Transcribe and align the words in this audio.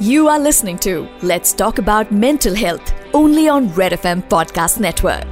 You 0.00 0.26
are 0.28 0.38
listening 0.38 0.78
to 0.78 1.08
Let's 1.22 1.52
Talk 1.52 1.78
About 1.78 2.10
Mental 2.10 2.54
Health 2.54 2.92
only 3.14 3.46
on 3.48 3.72
Red 3.74 3.92
FM 3.92 4.26
Podcast 4.28 4.80
Network. 4.80 5.26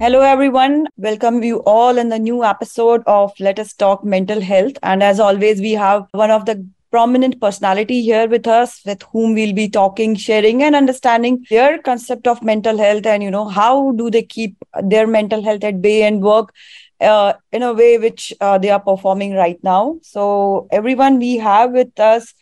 Hello, 0.00 0.20
everyone. 0.20 0.86
Welcome 0.96 1.42
you 1.42 1.58
all 1.66 1.98
in 1.98 2.08
the 2.08 2.18
new 2.18 2.44
episode 2.44 3.02
of 3.06 3.32
Let 3.40 3.58
Us 3.58 3.74
Talk 3.74 4.04
Mental 4.04 4.40
Health. 4.40 4.74
And 4.82 5.02
as 5.02 5.18
always, 5.18 5.60
we 5.60 5.72
have 5.72 6.06
one 6.12 6.30
of 6.30 6.46
the 6.46 6.64
prominent 6.90 7.40
personality 7.40 8.02
here 8.02 8.28
with 8.28 8.46
us 8.46 8.80
with 8.86 9.02
whom 9.12 9.34
we'll 9.34 9.52
be 9.54 9.68
talking 9.68 10.14
sharing 10.14 10.62
and 10.62 10.76
understanding 10.76 11.44
their 11.50 11.78
concept 11.78 12.26
of 12.28 12.42
mental 12.42 12.78
health 12.78 13.04
and 13.04 13.22
you 13.22 13.30
know 13.30 13.48
how 13.48 13.90
do 13.92 14.08
they 14.08 14.22
keep 14.22 14.56
their 14.84 15.06
mental 15.06 15.42
health 15.42 15.64
at 15.64 15.82
bay 15.82 16.04
and 16.04 16.22
work 16.22 16.54
uh, 17.00 17.34
in 17.52 17.62
a 17.62 17.72
way 17.72 17.98
which 17.98 18.32
uh, 18.40 18.56
they 18.56 18.70
are 18.70 18.80
performing 18.80 19.34
right 19.34 19.58
now 19.62 19.98
so 20.00 20.68
everyone 20.70 21.18
we 21.18 21.36
have 21.36 21.72
with 21.72 21.98
us 22.00 22.32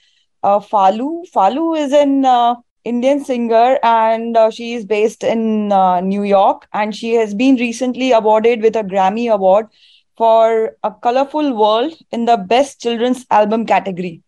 uh, 0.44 0.60
Falu. 0.60 1.24
Falu 1.34 1.76
is 1.76 1.92
an 1.92 2.24
uh, 2.24 2.54
Indian 2.84 3.24
singer 3.24 3.78
and 3.82 4.36
uh, 4.36 4.50
she 4.50 4.74
is 4.74 4.84
based 4.84 5.24
in 5.24 5.72
uh, 5.72 6.00
New 6.00 6.22
York 6.22 6.68
and 6.72 6.94
she 6.94 7.14
has 7.14 7.34
been 7.34 7.56
recently 7.56 8.12
awarded 8.12 8.60
with 8.60 8.76
a 8.76 8.84
Grammy 8.84 9.32
Award 9.32 9.68
for 10.16 10.76
A 10.84 10.92
Colorful 10.92 11.56
World 11.56 11.94
in 12.12 12.26
the 12.26 12.36
Best 12.36 12.80
Children's 12.80 13.26
Album 13.30 13.66
category. 13.66 14.22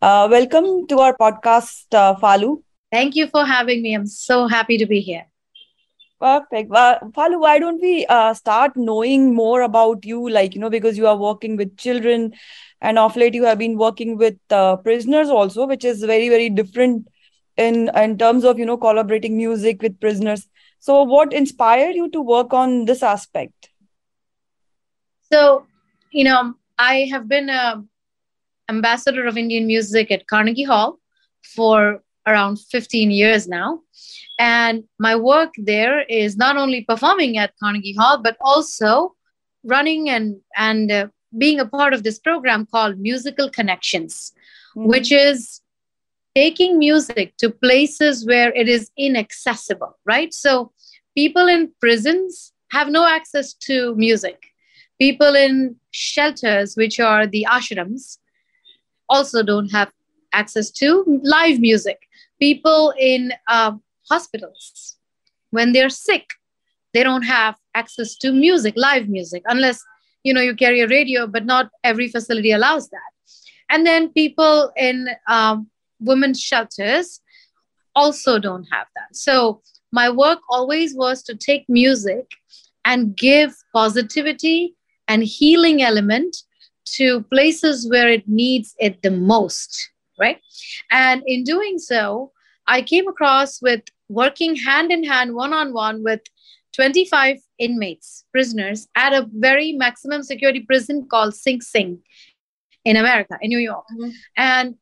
Uh, 0.00 0.28
welcome 0.30 0.86
to 0.86 1.00
our 1.00 1.16
podcast, 1.16 1.86
uh, 1.92 2.14
Falu. 2.16 2.62
Thank 2.92 3.16
you 3.16 3.26
for 3.26 3.44
having 3.44 3.82
me. 3.82 3.94
I'm 3.94 4.06
so 4.06 4.46
happy 4.46 4.78
to 4.78 4.86
be 4.86 5.00
here. 5.00 5.26
Perfect. 6.20 6.70
Uh, 6.72 6.98
Falu, 7.14 7.40
why 7.40 7.58
don't 7.58 7.80
we 7.80 8.06
uh, 8.08 8.32
start 8.34 8.72
knowing 8.76 9.34
more 9.34 9.60
about 9.62 10.04
you? 10.04 10.28
Like, 10.28 10.54
you 10.54 10.60
know, 10.60 10.70
because 10.70 10.96
you 10.96 11.06
are 11.06 11.16
working 11.16 11.56
with 11.56 11.76
children 11.76 12.32
and 12.80 12.98
of 12.98 13.16
late 13.16 13.34
you 13.34 13.44
have 13.44 13.58
been 13.58 13.76
working 13.76 14.16
with 14.16 14.36
uh, 14.50 14.76
prisoners 14.76 15.28
also, 15.28 15.66
which 15.66 15.84
is 15.84 16.02
very, 16.02 16.28
very 16.28 16.48
different 16.48 17.08
in, 17.56 17.90
in 17.94 18.16
terms 18.18 18.44
of, 18.44 18.58
you 18.58 18.64
know, 18.66 18.76
collaborating 18.78 19.36
music 19.36 19.82
with 19.82 20.00
prisoners. 20.00 20.48
So, 20.78 21.02
what 21.02 21.32
inspired 21.32 21.94
you 21.96 22.10
to 22.10 22.20
work 22.22 22.52
on 22.52 22.86
this 22.86 23.02
aspect? 23.02 23.70
So, 25.32 25.66
you 26.12 26.24
know, 26.24 26.54
I 26.78 27.08
have 27.10 27.28
been 27.28 27.48
a 27.50 27.84
ambassador 28.68 29.26
of 29.26 29.36
Indian 29.36 29.66
music 29.66 30.10
at 30.10 30.26
Carnegie 30.26 30.64
Hall 30.64 30.98
for 31.54 32.02
around 32.26 32.58
15 32.58 33.10
years 33.10 33.48
now. 33.48 33.80
And 34.38 34.84
my 34.98 35.16
work 35.16 35.54
there 35.56 36.02
is 36.02 36.36
not 36.36 36.56
only 36.56 36.82
performing 36.82 37.38
at 37.38 37.54
Carnegie 37.62 37.94
Hall, 37.94 38.20
but 38.22 38.36
also 38.40 39.14
running 39.64 40.10
and, 40.10 40.36
and 40.56 40.92
uh, 40.92 41.06
being 41.36 41.60
a 41.60 41.66
part 41.66 41.94
of 41.94 42.02
this 42.02 42.18
program 42.18 42.66
called 42.66 42.98
Musical 42.98 43.48
Connections, 43.48 44.32
mm-hmm. 44.76 44.88
which 44.88 45.10
is 45.10 45.60
taking 46.34 46.78
music 46.78 47.34
to 47.38 47.50
places 47.50 48.26
where 48.26 48.52
it 48.52 48.68
is 48.68 48.90
inaccessible, 48.98 49.98
right? 50.04 50.34
So 50.34 50.72
people 51.16 51.46
in 51.46 51.72
prisons 51.80 52.52
have 52.72 52.88
no 52.88 53.06
access 53.06 53.54
to 53.54 53.94
music. 53.94 54.38
People 55.00 55.34
in 55.34 55.76
shelters, 55.92 56.76
which 56.76 57.00
are 57.00 57.26
the 57.26 57.46
ashrams, 57.48 58.18
also 59.08 59.42
don't 59.42 59.70
have 59.70 59.90
access 60.32 60.70
to 60.70 61.20
live 61.22 61.60
music. 61.60 61.98
People 62.40 62.92
in 62.98 63.32
uh, 63.48 63.72
hospitals, 64.08 64.96
when 65.50 65.72
they're 65.72 65.88
sick, 65.90 66.30
they 66.92 67.02
don't 67.02 67.22
have 67.22 67.56
access 67.74 68.16
to 68.18 68.32
music, 68.32 68.74
live 68.76 69.08
music, 69.08 69.42
unless 69.46 69.82
you 70.22 70.32
know 70.32 70.40
you 70.40 70.54
carry 70.54 70.80
a 70.80 70.88
radio, 70.88 71.26
but 71.26 71.44
not 71.44 71.70
every 71.84 72.08
facility 72.08 72.52
allows 72.52 72.88
that. 72.88 73.10
And 73.68 73.86
then 73.86 74.12
people 74.12 74.72
in 74.76 75.08
um, 75.28 75.68
women's 76.00 76.40
shelters 76.40 77.20
also 77.94 78.38
don't 78.38 78.66
have 78.70 78.86
that. 78.94 79.16
So 79.16 79.62
my 79.92 80.10
work 80.10 80.40
always 80.50 80.94
was 80.94 81.22
to 81.24 81.34
take 81.34 81.64
music 81.68 82.30
and 82.84 83.16
give 83.16 83.54
positivity 83.72 84.74
and 85.08 85.22
healing 85.22 85.82
element 85.82 86.36
to 86.84 87.22
places 87.22 87.88
where 87.90 88.08
it 88.08 88.28
needs 88.28 88.74
it 88.78 89.02
the 89.02 89.10
most, 89.10 89.90
right? 90.18 90.40
And 90.90 91.22
in 91.26 91.44
doing 91.44 91.78
so, 91.78 92.32
I 92.66 92.82
came 92.82 93.08
across 93.08 93.62
with 93.62 93.82
working 94.08 94.56
hand 94.56 94.90
in 94.90 95.04
hand, 95.04 95.34
one 95.34 95.52
on 95.52 95.72
one 95.72 96.02
with 96.02 96.20
25 96.72 97.38
inmates, 97.58 98.24
prisoners, 98.32 98.88
at 98.96 99.12
a 99.12 99.28
very 99.32 99.72
maximum 99.72 100.22
security 100.22 100.60
prison 100.60 101.06
called 101.10 101.34
Sing 101.34 101.60
Sing 101.60 102.00
in 102.84 102.96
America, 102.96 103.38
in 103.40 103.48
New 103.48 103.58
York. 103.58 103.84
Mm-hmm. 103.92 104.10
And 104.36 104.74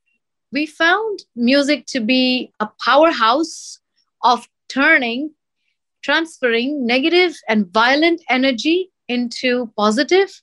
we 0.52 0.66
found 0.66 1.20
music 1.36 1.86
to 1.86 2.00
be 2.00 2.52
a 2.60 2.68
powerhouse 2.84 3.80
of 4.22 4.48
turning, 4.68 5.32
transferring 6.02 6.86
negative 6.86 7.34
and 7.48 7.72
violent 7.72 8.22
energy 8.28 8.90
into 9.08 9.70
positive 9.76 10.42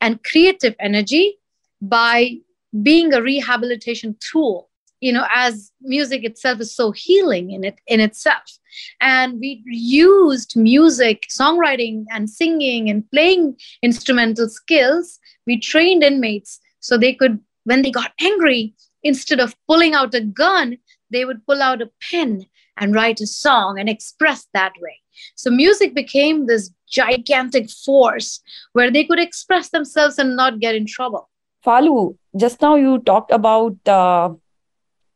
and 0.00 0.22
creative 0.24 0.74
energy 0.80 1.38
by 1.80 2.36
being 2.82 3.12
a 3.12 3.22
rehabilitation 3.22 4.16
tool 4.20 4.70
you 5.00 5.12
know 5.12 5.26
as 5.34 5.72
music 5.80 6.24
itself 6.24 6.60
is 6.60 6.74
so 6.74 6.92
healing 6.92 7.50
in 7.50 7.64
it 7.64 7.80
in 7.86 8.00
itself. 8.00 8.58
And 9.00 9.40
we 9.40 9.62
used 9.66 10.56
music 10.56 11.26
songwriting 11.28 12.04
and 12.10 12.30
singing 12.30 12.88
and 12.88 13.10
playing 13.10 13.56
instrumental 13.82 14.48
skills. 14.48 15.18
We 15.46 15.58
trained 15.58 16.04
inmates 16.04 16.60
so 16.78 16.96
they 16.96 17.14
could 17.14 17.40
when 17.64 17.82
they 17.82 17.90
got 17.90 18.12
angry 18.20 18.74
instead 19.02 19.40
of 19.40 19.56
pulling 19.66 19.94
out 19.94 20.14
a 20.14 20.20
gun 20.20 20.78
they 21.10 21.24
would 21.24 21.44
pull 21.44 21.60
out 21.60 21.82
a 21.82 21.90
pen 22.10 22.46
and 22.76 22.94
write 22.94 23.20
a 23.20 23.26
song 23.26 23.80
and 23.80 23.88
express 23.88 24.46
that 24.54 24.72
way. 24.80 24.96
So 25.34 25.50
music 25.50 25.92
became 25.92 26.46
this 26.46 26.70
gigantic 26.88 27.68
force 27.68 28.40
where 28.74 28.92
they 28.92 29.04
could 29.04 29.18
express 29.18 29.70
themselves 29.70 30.18
and 30.18 30.36
not 30.36 30.60
get 30.60 30.76
in 30.76 30.86
trouble 30.86 31.28
falu 31.66 31.96
just 32.42 32.62
now 32.62 32.74
you 32.76 32.98
talked 33.10 33.32
about 33.40 33.94
uh, 33.98 34.28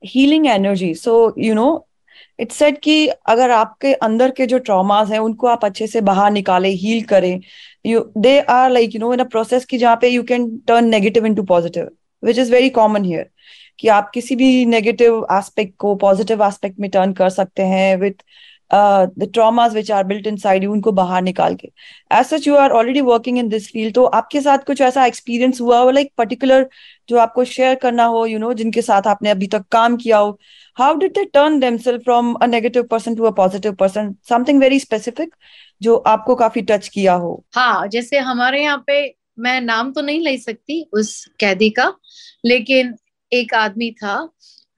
healing 0.03 0.47
energy 0.47 0.95
so 0.95 1.13
you 1.39 1.55
know 1.55 1.67
it's 2.41 2.57
said 2.57 2.79
कि 2.83 3.07
अगर 3.07 3.51
आपके 3.51 3.93
अंदर 4.07 4.31
के 4.31 4.47
जो 4.47 4.59
traumas 4.59 5.11
हैं 5.11 5.19
उनको 5.19 5.47
आप 5.47 5.65
अच्छे 5.65 5.87
से 5.87 6.01
बाहर 6.01 6.31
निकाले 6.31 6.69
हील 6.69 7.03
करें। 7.05 7.41
You 7.87 8.01
they 8.19 8.39
are 8.41 8.71
like 8.71 8.95
you 8.95 9.01
know 9.01 9.13
in 9.15 9.21
a 9.21 9.25
process 9.25 9.65
की 9.65 9.79
जहाँ 9.79 9.97
पे 10.01 10.09
you 10.09 10.23
can 10.23 10.47
turn 10.69 10.89
negative 10.89 11.27
into 11.27 11.43
positive 11.43 11.89
which 12.23 12.39
is 12.39 12.53
very 12.53 12.71
common 12.71 13.05
here 13.05 13.31
कि 13.79 13.89
आप 13.89 14.11
किसी 14.15 14.37
भी 14.37 14.65
नेगेटिव 14.67 15.27
एस्पेक्ट 15.33 15.77
को 15.79 15.95
पॉजिटिव 16.05 16.45
एस्पेक्ट 16.47 16.81
में 16.81 16.91
टर्न 16.91 17.13
कर 17.13 17.31
सकते 17.31 17.63
हैं 17.63 17.97
with 17.97 18.23
the 18.75 19.69
which 19.75 19.91
are 19.91 20.05
built 20.05 20.27
inside 20.37 20.65
you 20.65 20.73
उनको 20.73 20.93
बाहर 20.93 21.23
निकाल 21.23 21.55
के। 21.55 21.69
As 22.11 22.27
such 22.27 22.47
you 22.47 22.55
are 22.57 22.71
already 22.73 23.01
working 23.03 23.39
in 23.39 23.49
this 23.49 23.69
field 23.73 23.95
तो 23.95 24.05
आपके 24.19 24.41
साथ 24.41 24.65
कुछ 24.67 24.81
ऐसा 24.81 25.07
एक्सपीरियंस 25.07 25.61
हुआ 25.61 25.79
हो 25.79 25.91
लाइक 25.91 26.13
पर्टिकुलर 26.19 26.69
जो 27.09 27.19
आपको 27.19 27.45
शेयर 27.47 27.75
करना 27.75 28.05
हो 28.05 28.25
यू 28.27 28.33
you 28.33 28.41
नो 28.41 28.47
know, 28.47 28.59
जिनके 28.59 28.83
साथ 28.83 29.07
आपने 29.07 29.31
अभी 29.31 29.47
तक 29.47 29.65
काम 29.73 29.97
किया 29.97 30.19
हो? 30.19 30.39
How 30.77 30.95
did 30.97 31.13
they 31.13 31.25
turn 31.25 31.59
themselves 31.61 32.03
from 32.05 32.33
a 32.35 32.47
negative 32.47 32.83
person 32.91 33.15
to 33.15 33.25
a 33.25 33.31
positive 33.33 33.75
person 33.75 34.15
something 34.29 34.61
very 34.61 34.79
specific 34.81 35.35
जो 35.83 35.97
आपको 35.97 36.35
काफ़ी 36.35 36.63
टच 36.63 36.89
किया 36.89 37.15
हो। 37.15 37.45
हाँ 37.55 37.87
जैसे 37.89 38.19
हमारे 38.21 38.63
यहाँ 38.63 38.83
पे 38.87 39.15
मैं 39.39 39.61
नाम 39.61 39.93
तो 39.93 40.01
नहीं 40.01 40.21
ले 40.21 40.37
सकती 40.39 40.83
उस 40.93 41.25
कैदी 41.41 41.71
का 41.71 41.93
लेकिन 42.45 42.95
एक 43.33 43.55
आदमी 43.55 43.91
था 43.93 44.17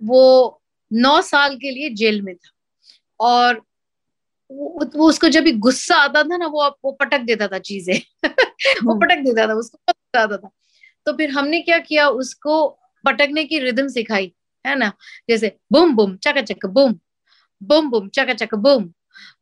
वो 0.01 0.61
नौ 0.91 1.21
साल 1.23 1.57
के 1.57 1.71
लिए 1.71 1.91
जेल 1.93 2.21
में 2.23 2.35
था। 2.35 2.51
और 3.21 3.61
वो, 4.51 4.91
वो 4.97 5.09
उसको 5.09 5.29
जब 5.29 5.45
भी 5.45 5.53
गुस्सा 5.53 5.97
आता 5.97 6.23
था 6.23 6.37
ना 6.37 6.47
वो 6.47 6.69
वो 6.85 6.93
पटक 6.93 7.21
देता 7.21 7.49
था 7.49 7.59
चीज़ें। 7.59 7.95
वो 8.85 8.93
हम्म। 8.93 9.01
पटक 9.01 9.19
देता 9.19 9.49
था 9.49 9.55
उसको 9.55 9.79
गुस्सा 9.89 10.23
आता 10.23 10.37
था। 10.37 10.51
तो 11.07 11.13
फिर 11.13 11.31
हमने 11.31 11.61
क्या 11.61 11.79
किया 11.79 12.09
उसको 12.09 12.67
पटकने 13.05 13.45
की 13.45 13.59
रिदम 13.59 13.89
सिखाई 13.89 14.33
है 14.67 14.77
ना? 14.79 14.93
जैसे 15.29 15.57
बुम 15.73 15.95
बुम 15.97 16.17
चका 16.17 16.43
चक 16.43 16.67
बुम 16.67 16.99
बुम 17.63 17.91
बुम 17.91 18.09
चका 18.09 18.35
चक 18.35 18.55
बुम 18.55 18.93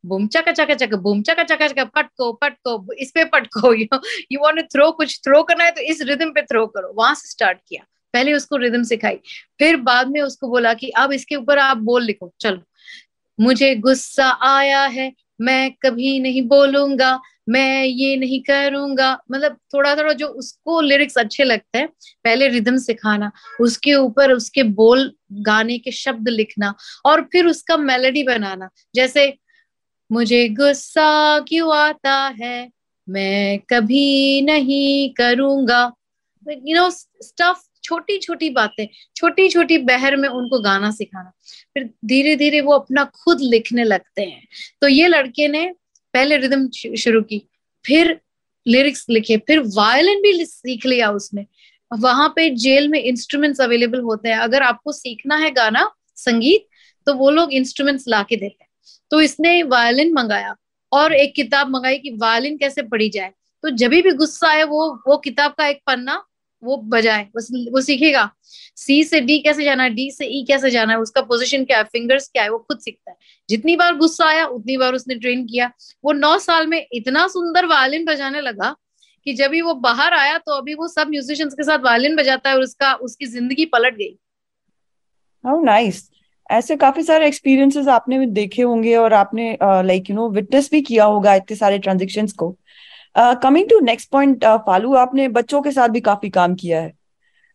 बुम 0.05 0.27
चका 0.27 0.51
चका 0.51 0.73
चक 0.73 0.93
बुम 0.93 1.21
चका 1.21 1.43
चका 1.43 1.67
चका 1.67 1.83
पटको 1.85 2.33
पटको 2.33 2.93
इस 2.93 3.11
पे 3.11 3.25
पटको 3.25 3.73
you 3.73 3.87
you 4.31 4.39
want 4.41 4.57
to 4.57 4.63
throw 4.63 4.91
कुछ 4.91 5.19
थ्रो 5.19 5.43
करना 5.43 5.63
है 5.63 5.71
तो 5.71 5.81
इस 5.81 6.01
रिदम 6.01 6.29
पे 6.31 6.41
थ्रो 6.41 6.65
करो। 6.67 6.93
वहाँ 6.93 7.15
से 7.15 7.29
स्टार्ट 7.29 7.57
किया। 7.69 7.83
पहले 8.13 8.33
उसको 8.33 8.57
रिदम 8.57 8.83
सिखाई 8.83 9.15
फिर 9.59 9.77
बाद 9.77 10.07
में 10.09 10.21
उसको 10.21 10.47
बोला 10.47 10.73
कि 10.73 10.89
अब 10.89 11.11
इसके 11.13 11.35
ऊपर 11.35 11.59
आप 11.59 11.77
बोल 11.77 12.03
लिखो 12.03 12.33
चलो। 12.39 12.61
मुझे 13.39 13.75
गुस्सा 13.75 14.27
आया 14.27 14.83
है, 14.83 15.13
मैं 15.41 15.71
कभी 15.71 16.19
नहीं 16.19 16.41
बोलूँगा, 16.41 17.19
मैं 17.49 17.85
ये 17.85 18.15
नहीं 18.17 18.41
करूँगा। 18.41 19.19
मतलब 19.31 19.57
थोड़ा 19.73 19.95
थोड़ा 19.95 20.13
जो 20.13 20.27
उसको 20.27 20.81
लिरिक्स 20.81 21.17
अच्छे 21.17 21.43
लगते 21.43 21.77
हैं, 21.77 21.87
पहले 22.23 22.47
रिदम 22.47 22.77
सिखाना, 22.77 23.31
उसके 23.61 23.93
ऊपर 23.95 24.31
उसके 24.31 24.63
बोल, 24.63 25.13
गाने 25.31 25.77
के 25.77 25.91
शब्द 25.91 26.29
लिखना 26.29 26.73
और 27.05 27.21
फिर 27.21 27.45
उसका 27.45 27.77
मेलोडी 27.77 28.23
बनाना। 28.23 28.69
जैसे, 28.95 29.37
मुझे 30.11 30.49
गुस्सा 30.49 31.39
क्यों 31.39 31.75
आता 31.75 32.35
है, 32.41 32.69
मैं 33.09 33.59
कभी 33.59 34.41
नहीं 34.41 35.13
करूँगा। 35.13 35.91
यू 36.47 36.75
नो 36.75 36.89
स्टफ़ 36.89 37.63
छोटी 37.83 38.17
छोटी 38.17 38.49
बातें, 38.49 38.87
छोटी 39.15 39.47
छोटी 39.49 39.77
बहर 39.77 40.15
में 40.15 40.27
उनको 40.29 40.59
गाना 40.59 40.91
सिखाना। 40.91 41.31
फिर 41.73 41.89
धीरे 42.05 42.35
धीरे 42.35 42.61
वो 42.61 42.73
अपना 42.73 43.03
खुद 43.15 43.41
लिखने 43.41 43.83
लगते 43.83 44.21
हैं। 44.21 44.47
तो 44.81 44.87
ये 44.87 45.07
लड़के 45.07 45.47
ने 45.47 45.65
पहले 46.13 46.37
रिदम 46.37 46.67
शुरू 46.69 47.21
की, 47.21 47.41
फिर 47.85 48.19
लिरिक्स 48.65 49.05
लिखे, 49.09 49.37
फिर 49.37 49.59
वायलिन 49.67 50.21
भी 50.21 50.45
सीख 50.45 50.85
लिया 50.85 51.11
उसने। 51.11 51.45
वहाँ 51.91 52.27
पे 52.35 52.49
जेल 52.49 52.87
में 52.87 53.01
इंस्ट्रूमेंट्स 53.01 53.61
अवेलेबल 53.61 53.99
होते 54.01 54.29
हैं। 54.29 54.37
अगर 54.37 54.63
आपको 54.63 54.91
सीखना 54.91 55.35
है 55.35 55.51
गाना, 55.51 55.89
संगीत 56.17 56.67
तो 57.07 57.13
वो 57.13 57.29
लोग 57.29 57.51
इंस्ट्रूमेंट्स 57.53 58.07
ला 58.07 58.21
के 58.23 58.35
देते 58.35 58.63
हैं। 58.63 58.69
तो 59.11 59.21
इसने 59.21 59.61
वायलिन 59.63 60.13
मंगाया 60.13 60.55
और 60.91 61.13
एक 61.13 61.33
किताब 61.35 61.69
मंगाई 61.69 61.97
कि 61.97 62.11
वायलिन 62.11 62.57
कैसे 62.57 62.81
पढ़ी 62.83 63.09
जाए। 63.09 63.31
तो 63.63 63.69
जब 63.71 63.89
भी 63.89 64.11
गुस्सा 64.13 64.47
आए 64.47 64.63
वो 64.63 64.87
वो 65.07 65.17
किताब 65.17 65.51
का 65.51 65.67
एक 65.67 65.79
पन्ना 65.87 66.23
वो 66.65 66.77
बजाए, 66.89 67.27
बस 67.35 67.47
वो 67.73 67.81
सीखेगा। 67.81 68.29
सी 68.77 69.03
से 69.03 69.19
डी 69.21 69.37
कैसे 69.39 69.63
जाना 69.63 69.83
है? 69.83 69.89
डी 69.91 70.09
से 70.11 70.25
ई 70.27 70.41
e 70.41 70.47
कैसे 70.47 70.69
जाना 70.71 70.93
है? 70.93 70.99
उसका 70.99 71.21
पोजीशन 71.23 71.63
क्या 71.65 71.77
है? 71.77 71.83
फिंगर्स 71.85 72.27
क्या 72.29 72.43
है? 72.43 72.49
वो 72.49 72.57
खुद 72.59 72.79
सीखता 72.79 73.11
है। 73.11 73.17
जितनी 73.49 73.75
बार 73.75 73.95
गुस्सा 73.97 74.25
आया, 74.25 74.45
उतनी 74.47 74.77
बार 74.77 74.93
उसने 74.93 75.15
ट्रेन 75.15 75.45
किया। 75.45 75.71
वो 76.03 76.11
नौ 76.13 76.37
साल 76.39 76.67
में 76.67 76.85
इतना 76.91 77.27
सुंदर 77.29 77.65
वायलिन 77.67 78.05
बजाने 78.05 78.41
लगा 78.41 78.75
कि 79.27 79.33
जब 79.33 79.51
भी 79.51 79.61
वो 79.61 79.73
बाहर 79.81 80.13
आया 80.13 80.37
तो 80.39 80.51
अभी 80.53 80.73
वो 80.73 80.87
सब 80.87 81.09
म्यूजिशियंस 81.09 81.53
के 81.53 81.63
साथ 81.63 81.79
वायलिन 81.83 82.15
बजाता 82.15 82.49
है 82.49 82.55
और 82.55 82.63
उसका, 82.63 82.93
उसकी 82.95 83.25
ज़िंदगी 83.27 83.65
पलट 83.67 83.95
गई। 83.95 84.17
हाउ 85.43 85.63
नाइस 85.63 86.09
ऐसे 86.49 86.75
काफ़ी 86.75 87.03
सारे 87.03 87.27
एक्सपीरियंसेस 87.27 87.87
आपने 87.87 88.25
देखे 88.27 88.61
होंगे 88.61 88.95
और 88.95 89.13
आपने 89.13 89.57
लाइक 89.61 90.09
यू 90.09 90.15
नो 90.15 90.27
विटनेस 90.31 90.69
भी 90.71 90.81
किया 90.81 91.05
होगा 91.05 91.33
इतने 91.35 91.55
सारे 91.57 91.77
ट्रांजेक्शन 91.79 92.27
को। 92.37 92.49
Coming 93.15 93.69
to 93.69 93.79
next 93.81 94.09
point 94.11 94.45
Falu 94.67 94.93
आपने 94.97 95.27
बच्चों 95.29 95.61
के 95.61 95.71
साथ 95.71 95.89
भी 95.89 96.01
काफ़ी 96.01 96.29
काम 96.29 96.55
किया 96.55 96.81
है। 96.81 96.93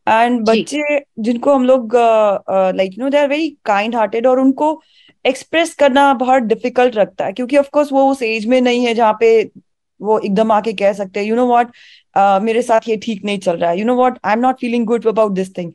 एंड 0.06 0.40
बच्चे 0.46 0.98
जिनको 1.18 1.54
हम 1.54 1.64
लोग 1.64 1.94
like 1.96 2.92
you 2.92 3.04
know 3.04 3.10
they 3.10 3.18
are 3.18 3.28
very 3.28 3.48
kind 3.64 3.96
hearted 3.96 4.26
और 4.26 4.40
उनको 4.40 4.80
एक्सप्रेस 5.24 5.74
करना 5.74 6.12
बहुत 6.14 6.42
डिफ़िकल्ट 6.42 6.96
रखता 6.96 7.24
है। 7.24 7.32
क्योंकि 7.32 7.56
ऑफकोर्स 7.56 7.92
वो 7.92 8.10
उस 8.10 8.22
एज 8.22 8.46
में 8.46 8.60
नहीं 8.60 8.86
है 8.86 8.94
जहाँ 8.94 9.16
पे 9.20 9.50
वो 10.00 10.18
एकदम 10.18 10.52
आके 10.52 10.72
कह 10.72 10.92
सकते 10.92 11.20
हैं 11.20 11.26
यू 11.26 11.36
नो 11.36 11.46
वॉट 11.46 11.72
मेरे 12.42 12.62
साथ 12.62 12.88
ये 12.88 12.96
ठीक 12.96 13.24
नहीं 13.24 13.38
चल 13.38 13.56
रहा 13.56 13.70
है। 13.70 13.78
You 13.78 13.84
know 13.86 13.94
what 13.96 14.18
I 14.24 14.32
am 14.32 14.40
not 14.40 14.60
feeling 14.60 14.86
good 14.86 15.06
about 15.08 15.32
this 15.32 15.56
thing 15.58 15.72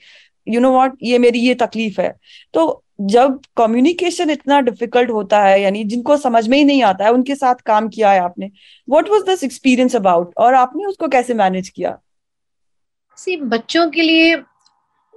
you 0.47 0.59
know 0.61 0.71
what 0.71 0.97
ये 1.03 1.17
मेरी 1.19 1.39
ये 1.39 1.55
तकलीफ़ 1.55 2.01
है। 2.01 2.13
तो 2.53 2.83
जब 2.99 3.39
कम्युनिकेशन 3.57 4.29
इतना 4.29 4.59
डिफ़िकल्ट 4.61 5.09
होता 5.09 5.41
है, 5.43 5.61
यानी 5.61 5.83
जिनको 5.83 6.17
समझ 6.17 6.47
में 6.47 6.57
ही 6.57 6.63
नहीं 6.63 6.83
आता 6.83 7.05
है, 7.05 7.11
उनके 7.11 7.35
साथ 7.35 7.55
काम 7.65 7.87
किया 7.89 8.11
है 8.11 8.19
आपने 8.19 8.49
what 8.89 9.09
was 9.09 9.23
this 9.25 9.43
experience 9.43 9.95
about 9.95 10.33
और 10.37 10.53
आपने 10.53 10.85
उसको 10.85 11.07
कैसे 11.07 11.33
मैनेज 11.33 11.69
किया? 11.69 11.97
सी 13.17 13.37
बच्चों 13.37 13.89
के 13.89 14.01
लिए 14.01 14.35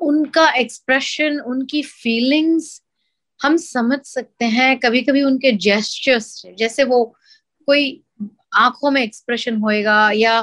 उनका 0.00 0.50
एक्सप्रेशन 0.54 1.38
उनकी 1.40 1.82
फीलिंग्स 1.82 2.80
हम 3.40 3.56
समझ 3.56 3.98
सकते 4.04 4.44
हैं 4.44 4.78
कभी 4.78 5.00
कभी 5.02 5.22
उनके 5.22 5.52
जेस्टर्स 5.52 6.42
जैसे 6.58 6.84
वो 6.84 7.04
कोई 7.68 8.02
आँखों 8.56 8.90
में 8.90 9.02
एक्सप्रेशन 9.02 9.56
होएगा 9.56 10.10
या 10.10 10.38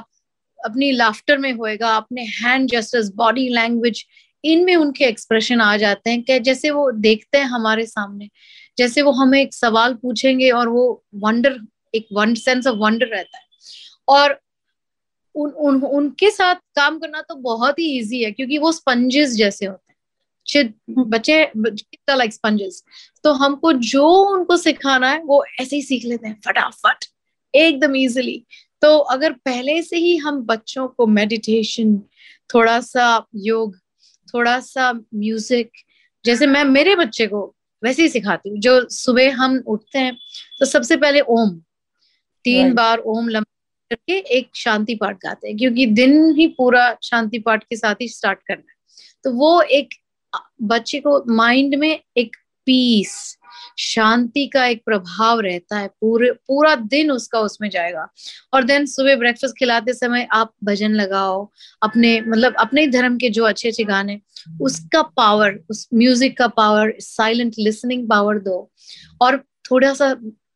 अपनी 0.59 0.91
लाफ्टर 0.91 1.37
में 1.37 1.51
होएगा, 1.53 1.89
अपने 1.89 2.23
हैंड 2.23 2.69
जेस्टर्स 2.69 3.09
बॉडी 3.15 3.47
लैंग्वेज 3.49 4.03
इनमें 4.45 4.75
उनके 4.75 5.05
एक्सप्रेशन 5.05 5.61
आ 5.61 5.75
जाते 5.77 6.09
हैं 6.09 6.21
कि 6.23 6.39
जैसे 6.39 6.69
वो 6.69 6.91
देखते 6.91 7.37
हैं 7.37 7.45
हमारे 7.45 7.85
सामने 7.85 8.29
जैसे 8.77 9.01
वो 9.01 9.11
हमें 9.11 9.41
एक 9.41 9.53
सवाल 9.53 9.93
पूछेंगे 9.93 10.49
और 10.51 10.67
वो 10.67 11.03
वंडर 11.15 11.59
एक 11.95 12.07
वन 12.13 12.33
सेंस 12.35 12.67
ऑफ़ 12.67 12.75
वंडर 12.75 13.07
रहता 13.07 13.37
है। 13.37 13.43
और 14.07 14.39
उन, 15.35 15.49
उन 15.51 15.81
उनके 15.81 16.29
साथ 16.31 16.55
काम 16.75 16.99
करना 16.99 17.21
तो 17.21 17.35
बहुत 17.35 17.79
ही 17.79 17.97
इजी 17.99 18.23
है 18.23 18.31
क्योंकि 18.31 18.57
वो 18.57 18.71
स्पंजेस 18.71 19.35
जैसे 19.35 19.65
होते 19.65 19.79
हैं। 19.79 21.05
बच्चे 21.09 21.45
कितना 21.55 22.15
लाइक 22.15 22.33
स्पंजेस 22.33 22.83
तो 23.23 23.31
हमको 23.33 23.71
जो 23.73 24.07
उनको 24.33 24.57
सिखाना 24.57 25.09
है 25.11 25.21
वो 25.23 25.43
ऐसे 25.61 25.75
ही 25.75 25.81
सीख 25.81 26.05
लेते 26.05 26.27
हैं 26.27 26.39
फटाफट 26.45 27.05
एकदम 27.53 27.95
इजिली 27.95 28.43
तो 28.81 28.97
अगर 28.97 29.33
पहले 29.45 29.81
से 29.81 29.97
ही 29.97 30.15
हम 30.17 30.41
बच्चों 30.41 30.87
को 30.87 31.07
मेडिटेशन 31.07 31.97
थोड़ा 32.53 32.79
सा 32.81 33.25
योग 33.35 33.75
थोड़ा 34.33 34.59
सा 34.59 34.91
म्यूज़िक 34.93 35.71
जैसे 36.25 36.47
मैं 36.47 36.63
मेरे 36.63 36.95
बच्चे 36.95 37.27
को 37.27 37.55
वैसे 37.83 38.01
ही 38.01 38.09
सिखाती 38.09 38.49
हूँ 38.49 38.59
जो 38.59 38.79
सुबह 38.89 39.35
हम 39.35 39.57
उठते 39.67 39.99
हैं 39.99 40.15
तो 40.59 40.65
सबसे 40.65 40.97
पहले 40.97 41.21
ओम 41.21 41.49
तीन 42.45 42.63
right. 42.63 42.75
बार 42.75 42.97
ओम 42.97 43.29
लंबा 43.29 43.95
करके 43.95 44.17
एक 44.37 44.49
शांति 44.55 44.95
पाठ 44.95 45.15
गाते 45.15 45.47
हैं 45.47 45.57
क्योंकि 45.57 45.85
दिन 45.85 46.33
ही 46.35 46.47
पूरा 46.47 46.97
शांति 47.03 47.39
पाठ 47.39 47.63
के 47.63 47.75
साथ 47.75 47.95
ही 48.01 48.07
स्टार्ट 48.07 48.39
करना 48.47 48.71
है 48.71 48.75
तो 49.23 49.31
वो 49.31 49.61
एक 49.61 49.89
बच्चे 50.61 50.99
को 50.99 51.23
माइंड 51.33 51.75
में 51.75 51.99
एक 52.17 52.35
पीस 52.65 53.15
शांति 53.79 54.45
का 54.47 54.65
एक 54.65 54.81
प्रभाव 54.85 55.39
रहता 55.39 55.77
है। 55.77 55.87
पूरे, 55.87 56.31
पूरा 56.31 56.75
दिन 56.75 57.11
उसका 57.11 57.39
उसमें 57.39 57.69
जाएगा। 57.69 58.07
और 58.53 58.63
देन 58.63 58.85
सुबह 58.85 59.15
ब्रेकफास्ट 59.15 59.55
खिलाते 59.59 59.93
समय 59.93 60.27
आप 60.33 60.53
भजन 60.63 60.93
लगाओ, 60.93 61.49
अपने 61.81 62.19
मतलब 62.21 62.55
अपने 62.59 62.85
धर्म 62.87 63.17
के 63.17 63.29
जो 63.29 63.43
अच्छे 63.45 63.67
अच्छे 63.69 63.83
गाने, 63.83 64.19
उसका 64.61 65.01
पावर 65.17 65.59
उस 65.69 65.87
म्यूज़िक 65.93 66.37
का 66.37 66.47
पावर 66.49 66.93
साइलेंट 66.99 67.53
लिसनिंग 67.59 68.07
पावर 68.09 68.39
दो। 68.39 68.71
और 69.21 69.37
थोड़ा 69.71 69.93
सा 69.93 70.15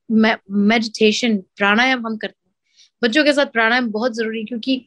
मेडिटेशन 0.09 1.37
प्राणायाम 1.57 2.05
हम 2.07 2.17
करते 2.17 2.37
हैं। 2.39 2.55
बच्चों 3.01 3.23
के 3.23 3.33
साथ 3.33 3.45
प्राणायाम 3.47 3.89
बहुत 3.91 4.15
ज़रूरी 4.15 4.43
क्योंकि 4.45 4.81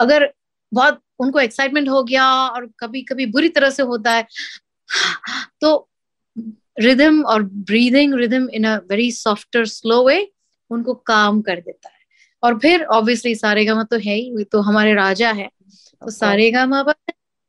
अगर 0.00 0.28
बहुत, 0.72 1.00
उनको 1.20 1.40
एक्साइटमेंट 1.40 1.88
हो 1.88 2.02
गया 2.04 2.24
और 2.24 2.66
कभी 2.80 3.02
कभी 3.02 3.26
बुरी 3.28 3.48
तरह 3.50 3.70
से 3.70 3.82
होता 3.84 4.12
है 4.12 4.26
तो 5.60 5.89
रिदम 6.80 7.22
और 7.24 7.42
breathing 7.42 8.14
rhythm 8.14 8.48
in 8.54 8.64
a 8.66 8.76
very 8.90 9.10
softer 9.12 9.64
slow 9.66 10.02
way 10.06 10.26
उनको 10.70 10.94
काम 11.06 11.40
कर 11.42 11.60
देता 11.60 11.88
है। 11.88 11.98
और 12.42 12.58
फिर 12.58 12.84
ऑब्वियसली 12.96 13.34
सारे 13.34 13.64
गामा 13.64 13.84
तो 13.84 13.96
है 13.98 14.14
ही 14.14 14.44
तो 14.44 14.60
हमारे 14.62 14.94
राजा 14.94 15.30
है। 15.32 15.48
तो 16.02 16.10
सारे 16.10 16.50
गामा 16.50 16.82